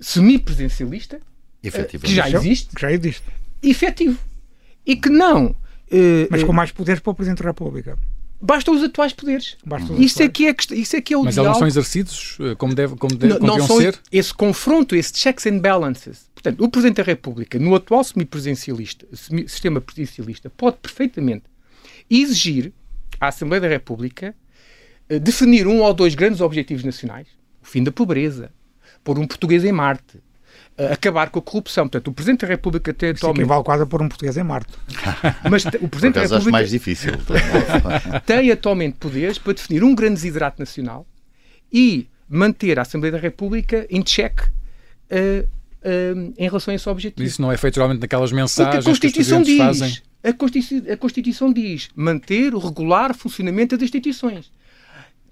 [0.00, 1.20] Semi-presidencialista,
[1.62, 2.74] eh, que já existe.
[2.74, 3.24] Que já existe.
[3.62, 4.18] Efetivo.
[4.84, 5.54] E que não...
[5.90, 7.98] Eh, Mas com mais poderes para o Presidente da República.
[8.44, 9.56] Basta os atuais poderes.
[9.64, 12.36] Basta isso, é que é, isso é que é o Mas eles não são exercidos
[12.40, 13.96] eh, como, deve, como, deve, não, não ser?
[14.10, 16.28] Esse confronto, esse checks and balances.
[16.34, 19.06] Portanto, o Presidente da República, no atual semipresidencialista,
[19.46, 21.44] sistema presidencialista, pode perfeitamente
[22.10, 22.72] exigir
[23.20, 24.34] à Assembleia da República
[25.08, 27.28] eh, definir um ou dois grandes objetivos nacionais.
[27.62, 28.50] O fim da pobreza,
[29.04, 30.18] pôr um português em Marte,
[30.90, 31.84] acabar com a corrupção.
[31.84, 33.36] Portanto, o Presidente da República tem atualmente...
[33.36, 34.72] Isso equivale quase a pôr um português em Marte.
[35.50, 36.50] Mas o Presidente da República...
[36.50, 37.12] mais difícil.
[38.26, 41.06] tem atualmente poderes para definir um grande desidrato nacional
[41.72, 47.26] e manter a Assembleia da República em cheque uh, uh, em relação a esse objetivo.
[47.26, 49.98] Isso não é feito geralmente naquelas mensagens que, a Constituição que os diz, fazem?
[50.24, 54.50] A Constituição, a Constituição diz manter o regular funcionamento das instituições.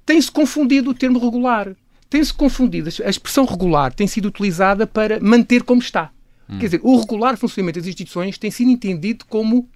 [0.04, 1.74] Tem-se confundido o termo regular
[2.10, 2.90] tem-se confundido.
[3.04, 6.10] A expressão regular tem sido utilizada para manter como está.
[6.48, 6.58] Hum.
[6.58, 9.68] Quer dizer, o regular funcionamento das instituições tem sido entendido como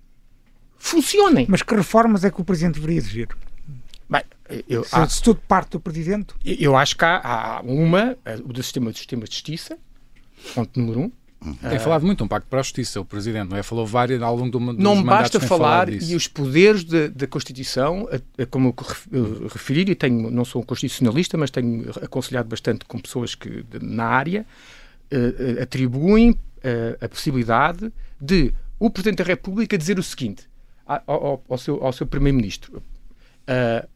[0.77, 1.47] funcionem.
[1.49, 3.29] Mas que reformas é que o Presidente deveria exigir?
[4.11, 4.23] Bem,
[4.69, 6.35] eu, se, há, se tudo parte do Presidente?
[6.45, 9.79] Eu acho que há, há uma, o do sistema, do sistema de justiça,
[10.55, 11.13] ponto número um,
[11.69, 13.63] tem falado muito um pacto para a justiça, o Presidente, não é?
[13.63, 18.43] Falou vários ao longo do dos Não basta falar e os poderes da Constituição, a,
[18.43, 18.75] a, como
[19.13, 23.65] eu referi, e tenho, não sou um constitucionalista, mas tenho aconselhado bastante com pessoas que
[23.81, 24.47] na área,
[25.13, 30.49] uh, atribuem uh, a possibilidade de o Presidente da República dizer o seguinte
[30.87, 32.83] ao, ao, ao seu, ao seu Primeiro-Ministro.
[33.49, 33.89] Uh,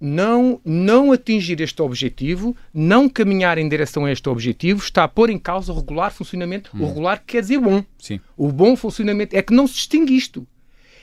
[0.00, 5.30] não, não atingir este objetivo, não caminhar em direção a este objetivo, está a pôr
[5.30, 6.70] em causa o regular funcionamento.
[6.74, 6.82] Hum.
[6.82, 7.84] O regular quer dizer bom.
[7.98, 8.20] Sim.
[8.36, 9.36] O bom funcionamento.
[9.36, 10.46] É que não se distingue isto.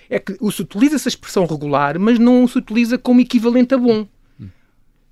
[0.09, 4.07] É que se utiliza essa expressão regular, mas não se utiliza como equivalente a bom.
[4.39, 4.47] Hum.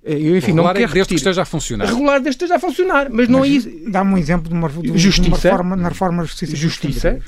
[0.02, 1.86] Eu, enfim, não quero é desde que esteja a funcionar.
[1.86, 3.70] Regular desde que esteja a funcionar, mas, mas não é isso.
[3.88, 6.56] Dá-me um exemplo de uma, de justiça, uma reforma, na reforma da justiça.
[6.56, 7.20] Justiça.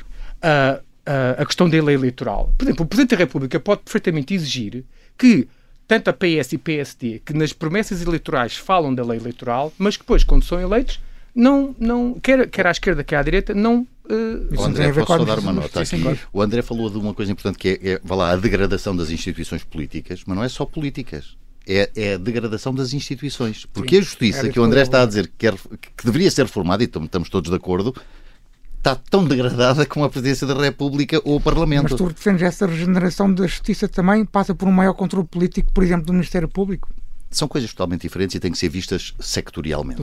[0.42, 2.52] Uh, uh, a questão da lei eleitoral.
[2.58, 4.84] Por exemplo, o Presidente da República pode perfeitamente exigir
[5.16, 5.48] que
[5.92, 10.02] tanto a PS e PSD, que nas promessas eleitorais falam da lei eleitoral, mas que
[10.02, 10.98] depois, quando são eleitos,
[11.34, 15.24] não, não quer, quer à esquerda, quer à direita, não uh, o André, posso só
[15.26, 16.02] dar uma nota aqui?
[16.32, 19.64] O André falou de uma coisa importante que é, é lá, a degradação das instituições
[19.64, 21.36] políticas, mas não é só políticas.
[21.68, 23.66] É, é, a degradação das instituições.
[23.66, 26.46] Porque Sim, a justiça, que o André está a dizer que, quer, que deveria ser
[26.46, 27.94] reformada, e estamos todos de acordo,
[28.82, 31.84] está tão degradada como a Presidência da República ou o Parlamento.
[31.84, 35.84] Mas tu defendes essa regeneração da justiça também passa por um maior controle político, por
[35.84, 36.90] exemplo, do Ministério Público?
[37.30, 40.02] São coisas totalmente diferentes e têm que ser vistas sectorialmente.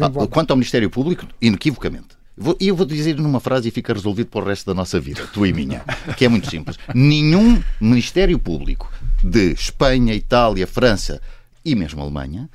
[0.00, 2.16] Ah, quanto ao Ministério Público, inequivocamente.
[2.60, 5.26] E eu vou dizer numa frase e fica resolvido para o resto da nossa vida,
[5.32, 5.82] tu e minha,
[6.18, 6.76] que é muito simples.
[6.94, 11.22] Nenhum Ministério Público de Espanha, Itália, França
[11.64, 12.50] e mesmo Alemanha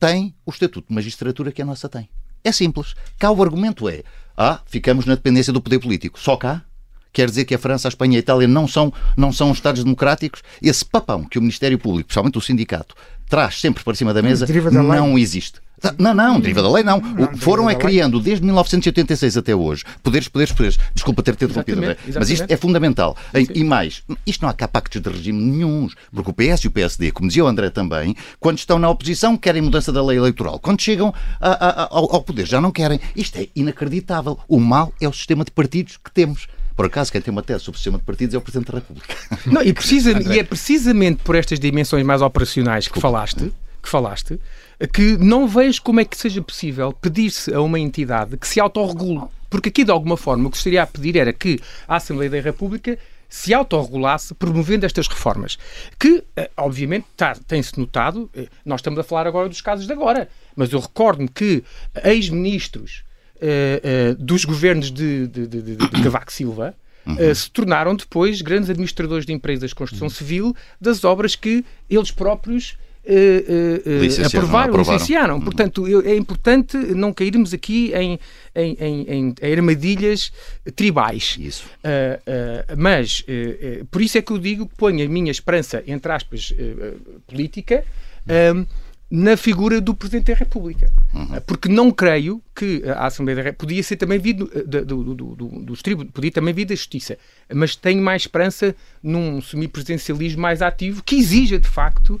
[0.00, 2.08] tem o estatuto de magistratura que a nossa tem.
[2.44, 2.94] É simples.
[3.18, 4.02] Cá o argumento é:
[4.36, 6.20] ah, ficamos na dependência do poder político.
[6.20, 6.62] Só cá?
[7.10, 9.84] Quer dizer que a França, a Espanha e a Itália não são, não são Estados
[9.84, 10.42] democráticos?
[10.60, 12.96] Esse papão que o Ministério Público, principalmente o sindicato,
[13.34, 15.60] traz sempre para cima da mesa, não existe.
[15.98, 17.00] Não, não, deriva da lei não.
[17.00, 20.78] não Foram é criando desde 1986 até hoje poderes, poderes, poderes.
[20.94, 21.82] Desculpa ter te interrompido,
[22.14, 23.16] mas isto é fundamental.
[23.34, 23.46] Sim.
[23.52, 26.70] E mais, isto não há cá pactos de regime nenhums, porque o PS e o
[26.70, 30.60] PSD, como dizia o André também, quando estão na oposição querem mudança da lei eleitoral.
[30.60, 33.00] Quando chegam a, a, ao, ao poder já não querem.
[33.16, 34.38] Isto é inacreditável.
[34.48, 36.46] O mal é o sistema de partidos que temos.
[36.76, 38.78] Por acaso, quem tem uma tese sobre o sistema de partidos é o Presidente da
[38.78, 39.14] República.
[39.46, 44.40] Não, e, precisa, e é precisamente por estas dimensões mais operacionais que falaste, que falaste,
[44.92, 49.22] que não vejo como é que seja possível pedir-se a uma entidade que se autorregule.
[49.48, 52.40] Porque aqui, de alguma forma, o que estaria a pedir era que a Assembleia da
[52.40, 55.58] República se autorregulasse promovendo estas reformas.
[55.98, 59.92] Que, eh, obviamente, tá, tem-se notado, eh, nós estamos a falar agora dos casos de
[59.92, 61.64] agora, mas eu recordo-me que
[62.04, 63.13] ex-ministros uh, uh,
[64.18, 66.74] dos governos de, de, de, de Cavaco Silva
[67.06, 70.14] uh, se tornaram depois grandes administradores de empresas de construção uhum.
[70.14, 75.34] civil das obras que eles próprios uh, uh, aprovaram, licenciaram.
[75.36, 75.40] Uhum.
[75.42, 78.18] Portanto, é importante não cairmos aqui em,
[78.54, 80.32] em, em, em armadilhas
[80.74, 81.36] tribais.
[81.38, 81.66] Isso.
[82.76, 83.24] mas,
[83.90, 86.52] por isso é que eu digo que ponho a minha esperança, entre aspas,
[87.26, 87.84] política
[89.16, 90.92] na figura do Presidente da República.
[91.14, 91.40] Uhum.
[91.46, 95.34] Porque não creio que a Assembleia da República podia ser também vindo do, do, do,
[95.36, 97.16] do, dos tribunais, podia também vir da Justiça,
[97.54, 102.20] mas tenho mais esperança num semipresidencialismo mais ativo que exija, de facto,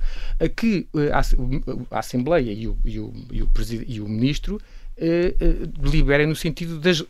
[0.54, 3.50] que a, a Assembleia e o, e o, e o,
[3.88, 4.60] e o Ministro
[4.96, 7.02] eh, eh, deliberem no sentido das,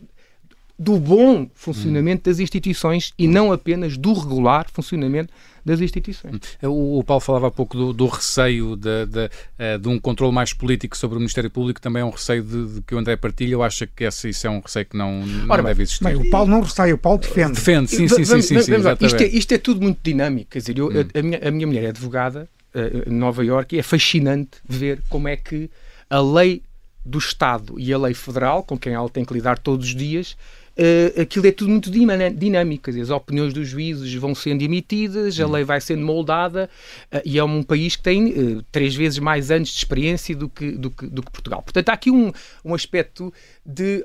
[0.79, 5.33] do bom funcionamento das instituições e não apenas do regular funcionamento
[5.65, 6.41] das instituições.
[6.63, 10.33] O, o Paulo falava há pouco do, do receio de, de, eh, de, um controle
[10.33, 13.17] mais político sobre o Ministério Público, também é um receio de, de que o André
[13.17, 16.05] partilha, eu acho que esse, isso é um receio que não, não Ora, deve existir.
[16.05, 17.53] Bem, o Paulo não receia, o Paulo defende.
[17.53, 18.43] Defende, sim, sim, sim.
[18.43, 21.09] sim, sim, isto, é, isto, é, tudo muito dinâmico, quer dizer, eu, hum.
[21.15, 25.01] a, minha, a minha mulher é advogada uh, em Nova Iorque e é fascinante ver
[25.09, 25.71] como é que
[26.11, 26.63] a lei
[27.05, 30.37] do Estado e a lei federal, com quem ela tem que lidar todos os dias,
[30.79, 32.91] uh, aquilo é tudo muito dinâmico.
[32.91, 35.53] Dizer, as opiniões dos juízes vão sendo emitidas, a hum.
[35.53, 36.69] lei vai sendo moldada
[37.13, 40.49] uh, e é um país que tem uh, três vezes mais anos de experiência do
[40.49, 41.63] que, do que, do que Portugal.
[41.63, 42.33] Portanto, há aqui um,
[42.65, 43.33] um aspecto
[43.65, 44.05] de,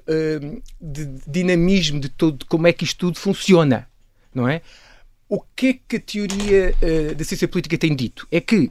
[0.79, 3.87] de dinamismo de, todo, de como é que isto tudo funciona,
[4.33, 4.61] não é?
[5.27, 6.73] O que é que a teoria
[7.15, 8.27] da ciência política tem dito?
[8.31, 8.69] É que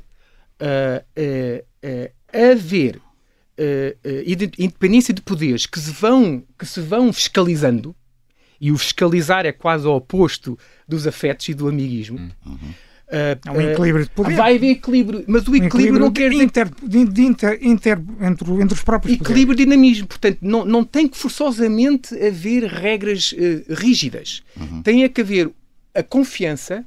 [2.33, 3.01] haver
[4.59, 7.95] independência de poderes que se, vão, que se vão fiscalizando,
[8.61, 12.19] e o fiscalizar é quase o oposto dos afetos e do amiguismo.
[12.45, 12.55] Uhum.
[13.09, 14.37] Uh, é um equilíbrio de poder.
[14.37, 16.43] Vai haver equilíbrio, mas o equilíbrio, equilíbrio não quer dizer.
[16.43, 20.07] Inter, de, inter, inter, entre, entre os próprios Equilíbrio e dinamismo.
[20.07, 24.43] Portanto, não, não tem que forçosamente haver regras uh, rígidas.
[24.55, 24.83] Uhum.
[24.83, 25.51] Tem é que haver
[25.95, 26.85] a confiança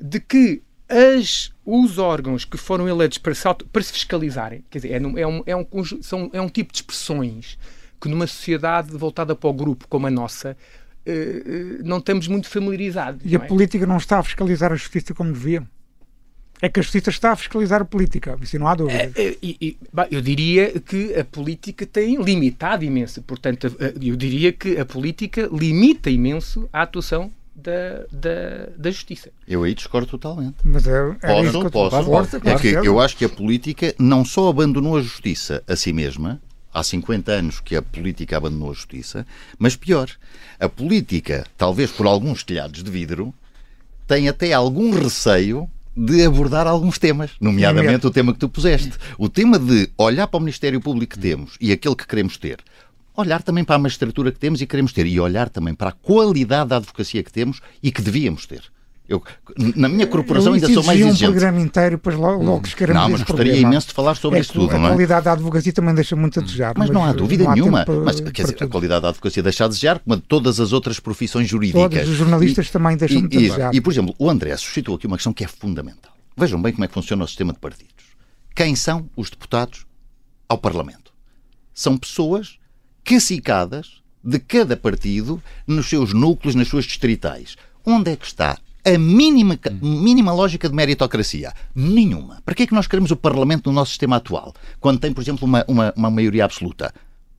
[0.00, 0.62] de que
[0.94, 5.06] as, os órgãos que foram eleitos para se, auto, para se fiscalizarem, quer dizer, é,
[5.06, 7.58] um, é, um, é, um, são, é um tipo de expressões
[8.00, 10.56] que numa sociedade voltada para o grupo como a nossa
[11.06, 13.20] uh, não estamos muito familiarizados.
[13.24, 13.46] E a é?
[13.46, 15.64] política não está a fiscalizar a justiça como devia?
[16.62, 19.12] É que a justiça está a fiscalizar a política, isso não há dúvida.
[19.16, 19.74] É, é,
[20.10, 23.20] eu diria que a política tem limitado imenso.
[23.22, 29.30] Portanto, eu diria que a política limita imenso a atuação da, da, da justiça.
[29.46, 30.56] Eu aí discordo totalmente.
[30.64, 32.10] Mas é, é posso, posso.
[32.10, 32.36] posso.
[32.36, 36.40] É que eu acho que a política não só abandonou a justiça a si mesma,
[36.72, 39.24] há 50 anos que a política abandonou a justiça,
[39.58, 40.10] mas pior,
[40.58, 43.32] a política, talvez por alguns telhados de vidro,
[44.06, 48.92] tem até algum receio de abordar alguns temas, nomeadamente o tema que tu puseste.
[49.16, 52.58] O tema de olhar para o Ministério Público que temos e aquele que queremos ter,
[53.16, 55.92] olhar também para a magistratura que temos e queremos ter, e olhar também para a
[55.92, 58.62] qualidade da advocacia que temos e que devíamos ter.
[59.06, 59.22] Eu,
[59.76, 61.24] na minha corporação ainda sou mais exigente.
[61.24, 62.92] um programa inteiro, depois logo, logo hum.
[62.94, 63.58] Não, mas gostaria problema.
[63.58, 64.86] imenso de falar sobre é isso tudo, a não é?
[64.86, 66.72] A qualidade da advocacia também deixa muito a desejar.
[66.74, 67.84] Mas, mas não há dúvida não há nenhuma.
[68.02, 68.66] Mas, quer dizer, tudo.
[68.66, 71.90] a qualidade da advocacia deixa a desejar, como de todas as outras profissões jurídicas.
[71.90, 73.74] Todos os jornalistas e, também deixam muito a desejar.
[73.74, 76.12] E, por exemplo, o André suscitou aqui uma questão que é fundamental.
[76.34, 77.92] Vejam bem como é que funciona o sistema de partidos.
[78.56, 79.84] Quem são os deputados
[80.48, 81.12] ao Parlamento?
[81.74, 82.58] São pessoas
[83.04, 87.56] cacicadas de cada partido nos seus núcleos, nas suas distritais.
[87.84, 91.52] Onde é que está a mínima, mínima lógica de meritocracia?
[91.74, 92.40] Nenhuma.
[92.44, 94.54] Para que é que nós queremos o Parlamento no nosso sistema atual?
[94.80, 96.92] Quando tem, por exemplo, uma, uma, uma maioria absoluta?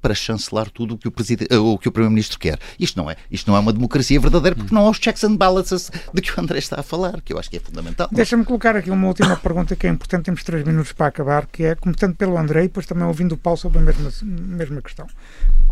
[0.05, 1.13] Para chancelar tudo o que o,
[1.49, 2.59] eh, o, que o Primeiro-Ministro quer.
[2.79, 5.35] Isto não, é, isto não é uma democracia verdadeira porque não há os checks and
[5.35, 8.07] balances de que o André está a falar, que eu acho que é fundamental.
[8.11, 11.63] Deixa-me colocar aqui uma última pergunta que é importante, temos três minutos para acabar, que
[11.63, 15.07] é, começando pelo André e depois também ouvindo o Paulo sobre a mesma, mesma questão.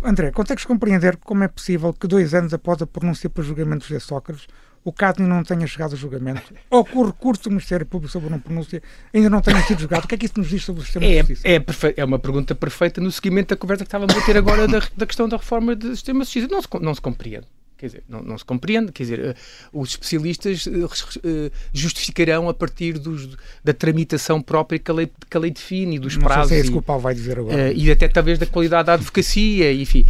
[0.02, 4.00] André, consegues compreender como é possível que dois anos após a pronúncia para julgamento de
[4.00, 4.48] Sócrates
[4.84, 8.12] o caso ainda não tenha chegado a julgamento, ou que o recurso do Ministério Público
[8.12, 10.04] sobre não pronúncia ainda não tenha sido julgado.
[10.04, 11.48] O que é que isso nos diz sobre o sistema é, de justiça?
[11.48, 14.82] É, é uma pergunta perfeita no seguimento da conversa que estávamos a ter agora da,
[14.94, 16.48] da questão da reforma do sistema de justiça.
[16.50, 17.46] Não se, não se compreende.
[17.76, 19.36] Quer dizer, não, não, se compreende, quer dizer,
[19.72, 25.36] uh, os especialistas uh, justificarão a partir dos, da tramitação própria que a lei, que
[25.36, 26.48] a lei define, dos não prazos.
[26.48, 27.72] Sei se é isso que o Paulo vai dizer agora.
[27.72, 30.04] E até talvez da qualidade da advocacia, enfim.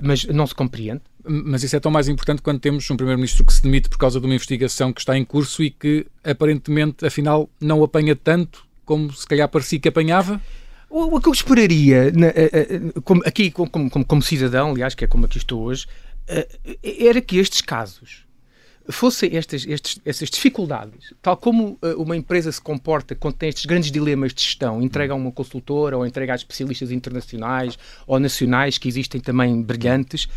[0.00, 1.02] mas não se compreende.
[1.28, 4.20] Mas isso é tão mais importante quando temos um Primeiro-Ministro que se demite por causa
[4.20, 9.12] de uma investigação que está em curso e que aparentemente, afinal, não apanha tanto como
[9.12, 10.40] se calhar parecia que apanhava?
[10.88, 12.12] O, que eu esperaria,
[13.02, 15.86] como, aqui como, como, como, cidadão, aliás, que é como aqui estou hoje,
[16.28, 16.48] eh,
[16.84, 18.24] era que estes casos
[18.88, 23.90] fossem estas, estes, estas dificuldades, tal como uma empresa se comporta quando tem estes grandes
[23.90, 28.88] dilemas de gestão, entrega a uma consultora ou entrega a especialistas internacionais ou nacionais que
[28.88, 30.28] existem também brilhantes,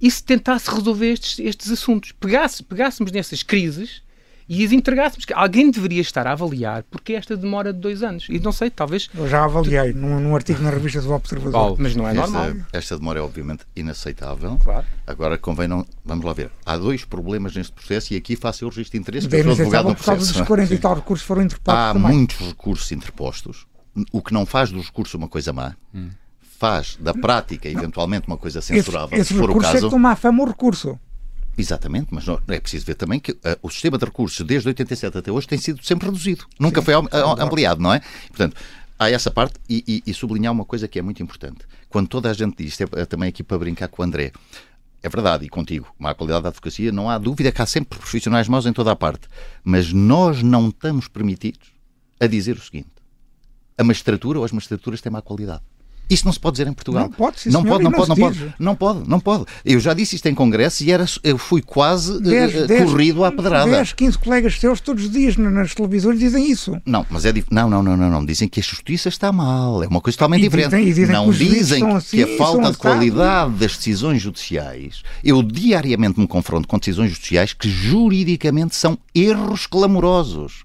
[0.00, 4.02] e se tentasse resolver estes, estes assuntos, pegasse, pegássemos nessas crises
[4.48, 5.26] e as entregássemos.
[5.34, 8.26] Alguém deveria estar a avaliar porque esta demora de dois anos.
[8.30, 9.10] E não sei, talvez.
[9.14, 11.52] Eu já avaliei num, num artigo na revista do Observador.
[11.52, 12.56] Paulo, mas não é esta, normal.
[12.72, 14.56] Esta demora é obviamente inaceitável.
[14.62, 14.86] Claro.
[15.06, 15.84] Agora convém não.
[16.04, 16.50] Vamos lá ver.
[16.64, 19.52] Há dois problemas neste processo e aqui faço o registro de interesse porque eu sou
[19.52, 20.32] advogado no processo.
[20.32, 21.84] Dos 40 e tal recursos foram interpostos.
[21.84, 22.16] Há também.
[22.16, 23.66] muitos recursos interpostos,
[24.10, 25.74] o que não faz do recurso uma coisa má.
[25.94, 26.08] Hum.
[26.58, 29.16] Faz da prática, eventualmente, uma coisa censurável.
[29.16, 29.86] Esse, esse se for recurso o caso.
[29.86, 30.98] é que toma a fama o recurso.
[31.56, 35.18] Exatamente, mas não, é preciso ver também que uh, o sistema de recursos desde 87
[35.18, 36.46] até hoje tem sido sempre reduzido.
[36.58, 36.94] Nunca Sim, foi
[37.40, 38.00] ampliado, não é?
[38.28, 38.56] Portanto,
[38.98, 41.60] há essa parte e, e, e, sublinhar uma coisa que é muito importante.
[41.88, 44.32] Quando toda a gente diz, é, é também aqui para brincar com o André,
[45.02, 48.48] é verdade, e contigo, má qualidade da advocacia, não há dúvida que há sempre profissionais
[48.48, 49.28] maus em toda a parte.
[49.62, 51.72] Mas nós não estamos permitidos
[52.20, 52.90] a dizer o seguinte:
[53.76, 55.62] a magistratura ou as magistraturas têm má qualidade.
[56.10, 57.02] Isso não se pode dizer em Portugal.
[57.02, 59.44] Não pode, sim, não, senhor, pode, não, pode, não pode, não pode, não pode.
[59.64, 63.24] Eu já disse isto em congresso e era, eu fui quase dez, uh, dez, corrido
[63.24, 63.70] à pedrada.
[63.70, 66.80] 10, 15 colegas seus todos os dias nas televisões dizem isso.
[66.86, 68.24] Não, mas é não, não, não, não, não.
[68.24, 69.82] Dizem que a justiça está mal.
[69.82, 70.70] É uma coisa totalmente e diferente.
[70.70, 75.02] Dizem, dizem não que dizem assim, que a falta de qualidade das decisões judiciais.
[75.22, 80.64] Eu diariamente me confronto com decisões judiciais que juridicamente são erros clamorosos.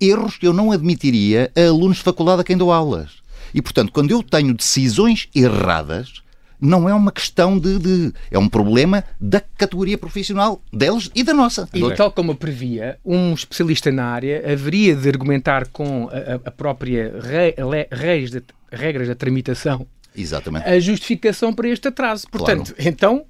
[0.00, 3.20] Erros que eu não admitiria a alunos de faculdade a quem dou aulas.
[3.54, 6.22] E, portanto, quando eu tenho decisões erradas,
[6.60, 11.32] não é uma questão de, de, É um problema da categoria profissional deles e da
[11.32, 11.68] nossa.
[11.72, 17.14] E tal como previa, um especialista na área haveria de argumentar com a, a própria
[17.20, 17.54] re,
[17.90, 20.68] reis de, regras da tramitação Exatamente.
[20.68, 22.26] a justificação para este atraso.
[22.30, 22.88] Portanto, claro.
[22.88, 23.24] então,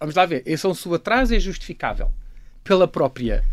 [0.00, 2.10] vamos lá ver, esse é um seu atraso é justificável
[2.64, 3.44] pela própria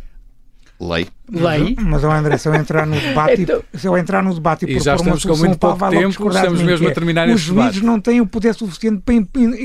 [0.79, 1.07] lei.
[1.31, 1.75] Lei.
[1.77, 4.75] Mas, mas André, se eu entrar no debate, então, se eu entrar no debate e,
[4.75, 7.99] e já estamos com muito pouco tempo, estamos mesmo a é, terminar Os juízes não
[7.99, 9.15] têm o poder suficiente para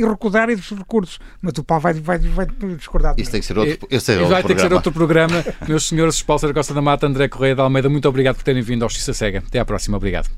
[0.08, 1.18] recusar esses recursos.
[1.42, 3.14] Mas o Paulo vai, vai, vai discordar.
[3.18, 5.44] Isso tem que ser outro, esse é e vai ter que ser outro programa.
[5.66, 8.62] Meus senhores, Paulo Sara Costa da Mata, André Correia de Almeida, muito obrigado por terem
[8.62, 9.42] vindo ao Justiça Cega.
[9.46, 9.96] Até à próxima.
[9.96, 10.28] Obrigado.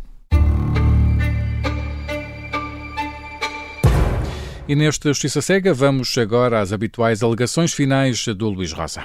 [4.67, 9.05] E neste Justiça Cega vamos agora às habituais alegações finais do Luís Rosa.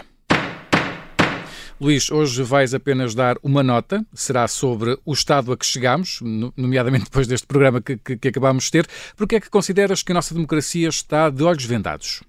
[1.79, 6.21] Luís, hoje vais apenas dar uma nota, será sobre o estado a que chegamos,
[6.55, 8.29] nomeadamente depois deste programa que, que, que
[8.65, 8.87] de ter.
[9.17, 12.23] Porque é que consideras que a nossa democracia está de olhos vendados?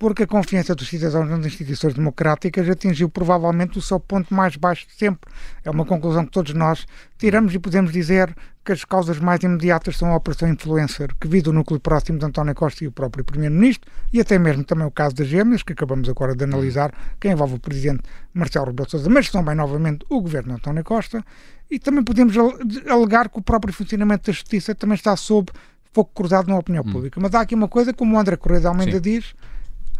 [0.00, 4.86] Porque a confiança dos cidadãos nas instituições democráticas atingiu provavelmente o seu ponto mais baixo
[4.86, 5.30] de sempre.
[5.62, 6.86] É uma conclusão que todos nós
[7.18, 8.34] tiramos e podemos dizer
[8.64, 12.24] que as causas mais imediatas são a Operação Influencer, que viu o núcleo próximo de
[12.24, 15.74] António Costa e o próprio Primeiro-Ministro, e até mesmo também o caso das gêmeas, que
[15.74, 20.18] acabamos agora de analisar, que envolve o Presidente Marcelo Rebelo Sousa, mas também, novamente, o
[20.22, 21.22] Governo de António Costa,
[21.70, 22.34] e também podemos
[22.88, 25.52] alegar que o próprio funcionamento da Justiça também está sob
[25.92, 26.90] fogo cruzado na opinião hum.
[26.90, 27.20] pública.
[27.20, 29.00] Mas há aqui uma coisa, como o André Correia de Almeida Sim.
[29.00, 29.34] diz,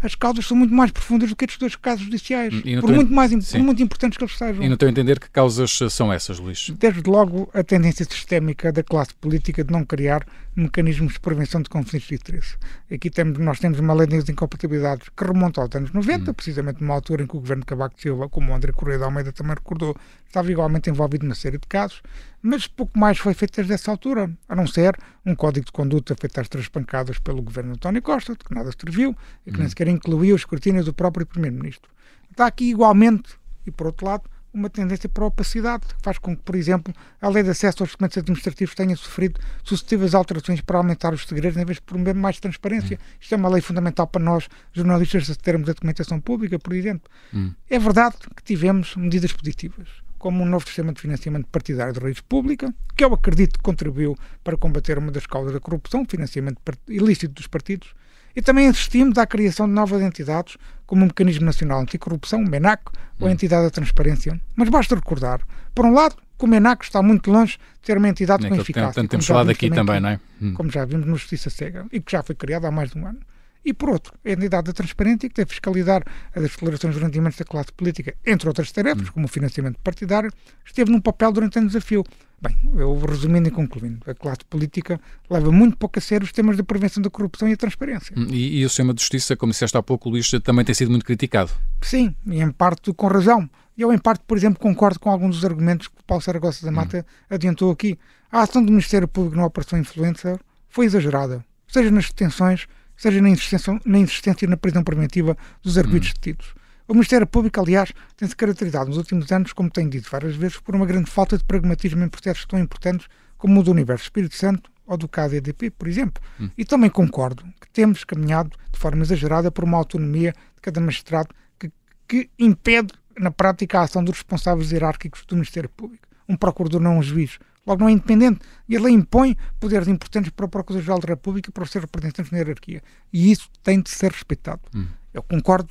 [0.03, 3.33] as causas são muito mais profundas do que estes dois casos judiciais, por muito, mais,
[3.51, 4.63] por muito importantes que eles sejam.
[4.63, 6.71] E não estou a entender que causas são essas, Luís?
[6.79, 10.25] Desde logo, a tendência sistémica da classe política de não criar
[10.55, 12.57] mecanismos de prevenção de conflitos de interesse.
[12.91, 16.35] Aqui temos, nós temos uma lei de incompatibilidades que remonta aos anos 90, hum.
[16.35, 19.05] precisamente numa altura em que o governo de Cavaco Silva, como o André Correia de
[19.05, 19.97] Almeida também recordou,
[20.31, 22.01] estava igualmente envolvido numa série de casos,
[22.41, 26.15] mas pouco mais foi feito desde essa altura, a não ser um código de conduta
[26.19, 29.15] feito às três pancadas pelo governo de António Costa, de que nada serviu
[29.45, 29.69] e que nem hum.
[29.69, 31.91] sequer incluía o escrutínio do próprio Primeiro-Ministro.
[32.31, 34.23] Está aqui igualmente, e por outro lado,
[34.53, 37.83] uma tendência para a opacidade, que faz com que, por exemplo, a lei de acesso
[37.83, 42.15] aos documentos administrativos tenha sofrido sucessivas alterações para aumentar os segredos, em vez de promover
[42.15, 42.97] mais transparência.
[42.97, 43.17] Hum.
[43.21, 47.11] Isto é uma lei fundamental para nós, jornalistas, termos a documentação pública, por exemplo.
[47.35, 47.53] Hum.
[47.69, 49.89] É verdade que tivemos medidas positivas
[50.21, 54.15] como um novo sistema de financiamento partidário de raiz pública, que eu acredito que contribuiu
[54.45, 57.95] para combater uma das causas da corrupção, financiamento ilícito dos partidos,
[58.37, 62.83] e também assistimos à criação de novas entidades, como o Mecanismo Nacional Anticorrupção, o MENAC,
[63.19, 63.33] ou a hum.
[63.33, 64.39] Entidade da Transparência.
[64.55, 65.41] Mas basta recordar,
[65.75, 68.93] por um lado, que o MENAC está muito longe de ter uma entidade com eficácia.
[68.93, 70.21] Tanto temos falado aqui também, também, não é?
[70.43, 70.53] Hum.
[70.53, 73.07] Como já vimos no Justiça Cega, e que já foi criada há mais de um
[73.07, 73.21] ano
[73.65, 76.03] e, por outro, a entidade da transparência que deve fiscalizar
[76.35, 79.13] as declarações de rendimentos da classe política, entre outras tarefas, hum.
[79.13, 80.33] como o financiamento partidário,
[80.65, 82.05] esteve num papel durante anos desafio.
[82.43, 84.99] Bem, eu resumindo e concluindo, a classe política
[85.29, 88.15] leva muito pouco a sério os temas da prevenção da corrupção e a transparência.
[88.17, 90.91] Hum, e, e, o sistema de justiça, como disseste há pouco, Luís, também tem sido
[90.91, 91.51] muito criticado.
[91.83, 93.49] Sim, e em parte com razão.
[93.77, 96.73] Eu, em parte, por exemplo, concordo com alguns dos argumentos que o Paulo Saragossa da
[96.73, 97.35] Mata hum.
[97.35, 97.99] adiantou aqui.
[98.33, 100.39] A ação do Ministério Público na Operação Influencer
[100.69, 102.67] foi exagerada, seja nas detenções,
[103.01, 106.13] seja na insistência, na, insistência na prisão preventiva dos arguidos hum.
[106.13, 106.55] detidos.
[106.87, 110.75] O Ministério Público, aliás, tem-se caracterizado nos últimos anos, como tenho dito várias vezes, por
[110.75, 113.07] uma grande falta de pragmatismo em processos tão importantes
[113.39, 116.23] como o do Universo Espírito Santo ou do caso EDP, por exemplo.
[116.39, 116.51] Hum.
[116.59, 121.29] E também concordo que temos caminhado de forma exagerada por uma autonomia de cada magistrado
[121.59, 121.73] que,
[122.07, 126.07] que impede, na prática, a ação dos responsáveis hierárquicos do Ministério Público.
[126.29, 128.41] Um procurador não é um juiz, logo não é independente.
[128.69, 132.31] E a lei impõe poderes importantes para o Procurador-Geral da República para os seus representantes
[132.31, 132.83] na hierarquia.
[133.13, 134.63] E isso tem de ser respeitado.
[134.75, 134.87] Hum.
[135.13, 135.69] Eu concordo,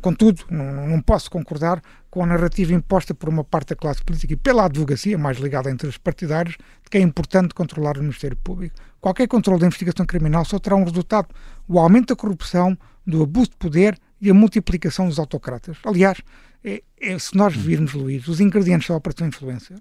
[0.00, 4.34] contudo, não, não posso concordar com a narrativa imposta por uma parte da classe política
[4.34, 8.36] e pela advocacia, mais ligada entre os partidários, de que é importante controlar o Ministério
[8.36, 8.76] Público.
[9.00, 11.34] Qualquer controle da investigação criminal só terá um resultado:
[11.66, 15.78] o aumento da corrupção, do abuso de poder e a multiplicação dos autocratas.
[15.84, 16.22] Aliás,
[16.64, 19.76] é, é, se nós virmos, Luís, os ingredientes da Operação Influência,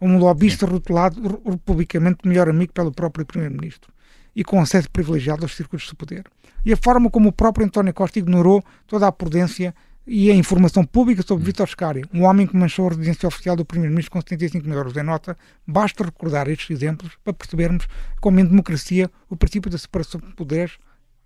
[0.00, 3.92] um lobista rotulado publicamente melhor amigo pelo próprio Primeiro-Ministro
[4.34, 6.24] e com acesso privilegiado aos círculos de poder.
[6.64, 9.74] E a forma como o próprio António Costa ignorou toda a prudência
[10.06, 11.46] e a informação pública sobre hum.
[11.46, 14.96] Vítor Scari, um homem que manchou a residência oficial do Primeiro-Ministro com 75 mil euros
[14.96, 15.36] em nota,
[15.66, 17.88] basta recordar estes exemplos para percebermos
[18.20, 20.78] como em democracia o princípio da separação de poderes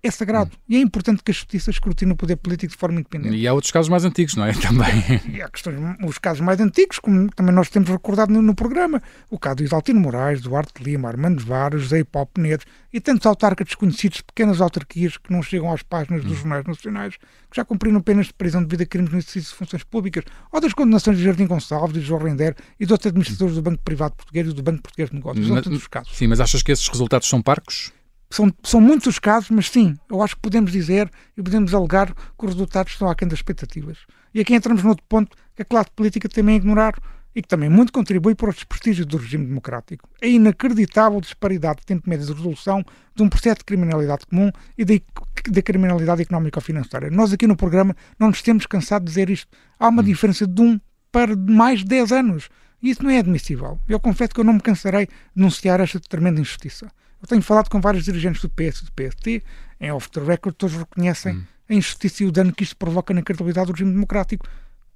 [0.03, 0.51] é sagrado.
[0.67, 3.35] E é importante que a justiça escrutine o poder político de forma independente.
[3.35, 4.53] E há outros casos mais antigos, não é?
[4.61, 5.21] Também.
[5.29, 9.01] E há questões, os casos mais antigos, como também nós temos recordado no, no programa,
[9.29, 13.67] o caso de Isaltino Moraes, Duarte Lima, Armando Vara, José Paulo Penedo e tantos autarcas
[13.67, 16.35] desconhecidos, pequenas autarquias que não chegam às páginas dos hum.
[16.35, 19.83] jornais nacionais, que já cumpriram penas de prisão devido a crimes no exercício de funções
[19.83, 23.61] públicas, ou das condenações de Jardim Gonçalves, de João Render e de outros administradores do
[23.61, 25.47] Banco Privado Português e do Banco Português de Negócios.
[25.47, 26.15] Mas, casos.
[26.15, 27.91] Sim, mas achas que esses resultados são parcos?
[28.31, 32.13] São, são muitos os casos, mas sim, eu acho que podemos dizer e podemos alegar
[32.13, 33.99] que os resultados estão aquém das expectativas.
[34.33, 36.95] E aqui entramos no outro ponto que a classe política também é ignorar
[37.35, 40.09] e que também muito contribui para o desprestígio do regime democrático.
[40.21, 42.83] A inacreditável disparidade de tempo médio de resolução
[43.15, 47.09] de um processo de criminalidade comum e da criminalidade económica ou financeira.
[47.09, 49.47] Nós aqui no programa não nos temos cansado de dizer isto.
[49.79, 50.05] Há uma hum.
[50.05, 50.79] diferença de um
[51.11, 52.49] para mais de 10 anos.
[52.81, 53.79] E isso não é admissível.
[53.87, 56.91] Eu confesso que eu não me cansarei de denunciar esta tremenda injustiça.
[57.21, 59.43] Eu tenho falado com vários dirigentes do PS e do PST,
[59.79, 61.43] em off the record, todos reconhecem hum.
[61.69, 64.47] a injustiça e o dano que isto provoca na credibilidade do regime democrático,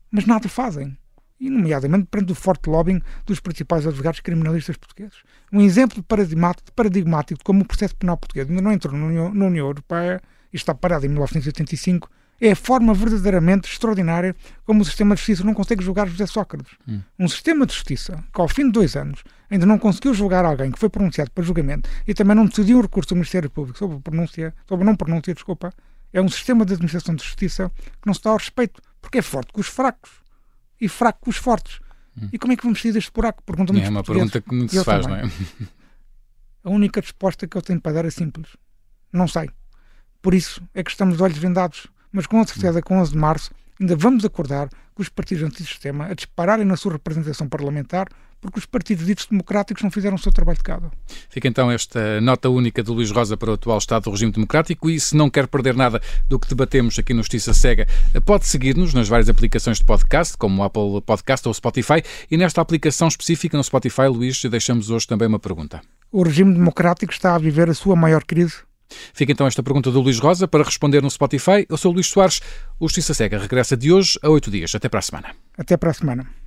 [0.09, 0.97] mas nada fazem.
[1.39, 5.17] E, nomeadamente, perante o forte lobbying dos principais advogados criminalistas portugueses.
[5.51, 9.34] Um exemplo paradigmático, paradigmático de como o processo penal português ainda não entrou na União,
[9.34, 10.21] na União Europeia
[10.51, 12.09] e está parado em 1985
[12.39, 16.73] é a forma verdadeiramente extraordinária como o sistema de justiça não consegue julgar José Sócrates.
[16.88, 17.01] Hum.
[17.17, 20.71] Um sistema de justiça que, ao fim de dois anos, ainda não conseguiu julgar alguém
[20.71, 23.99] que foi pronunciado para julgamento e também não decidiu o recurso do Ministério Público sobre,
[23.99, 25.73] pronúncia, sobre não pronúncia, desculpa,
[26.11, 27.71] é um sistema de administração de justiça
[28.01, 30.11] que não se dá ao respeito, porque é forte com os fracos
[30.79, 31.79] e fraco com os fortes.
[32.17, 32.29] Hum.
[32.31, 33.43] E como é que vamos sair deste buraco?
[33.43, 35.23] Pergunta é uma pergunta que muito se faz, também.
[35.23, 35.31] não é?
[36.63, 38.57] A única resposta que eu tenho para dar é simples.
[39.11, 39.49] Não sei.
[40.21, 43.51] Por isso é que estamos de olhos vendados mas com certeza com 11 de março
[43.79, 48.07] ainda vamos acordar com os partidos antissistema a dispararem na sua representação parlamentar
[48.45, 50.91] porque os partidos ditos democráticos não fizeram o seu trabalho de casa.
[51.29, 54.89] Fica então esta nota única do Luís Rosa para o atual Estado do regime democrático
[54.89, 57.87] e se não quer perder nada do que debatemos aqui no Justiça Cega,
[58.23, 62.37] pode seguir-nos nas várias aplicações de podcast, como o Apple Podcast ou o Spotify, e
[62.37, 65.81] nesta aplicação específica no Spotify, Luís, deixamos hoje também uma pergunta.
[66.11, 68.57] O regime democrático está a viver a sua maior crise?
[69.13, 71.65] Fica então esta pergunta do Luís Rosa para responder no Spotify.
[71.69, 72.41] Eu sou o Luís Soares.
[72.79, 74.73] O Justiça Cega regressa de hoje a oito dias.
[74.75, 75.36] Até para a semana.
[75.57, 76.44] Até para a semana.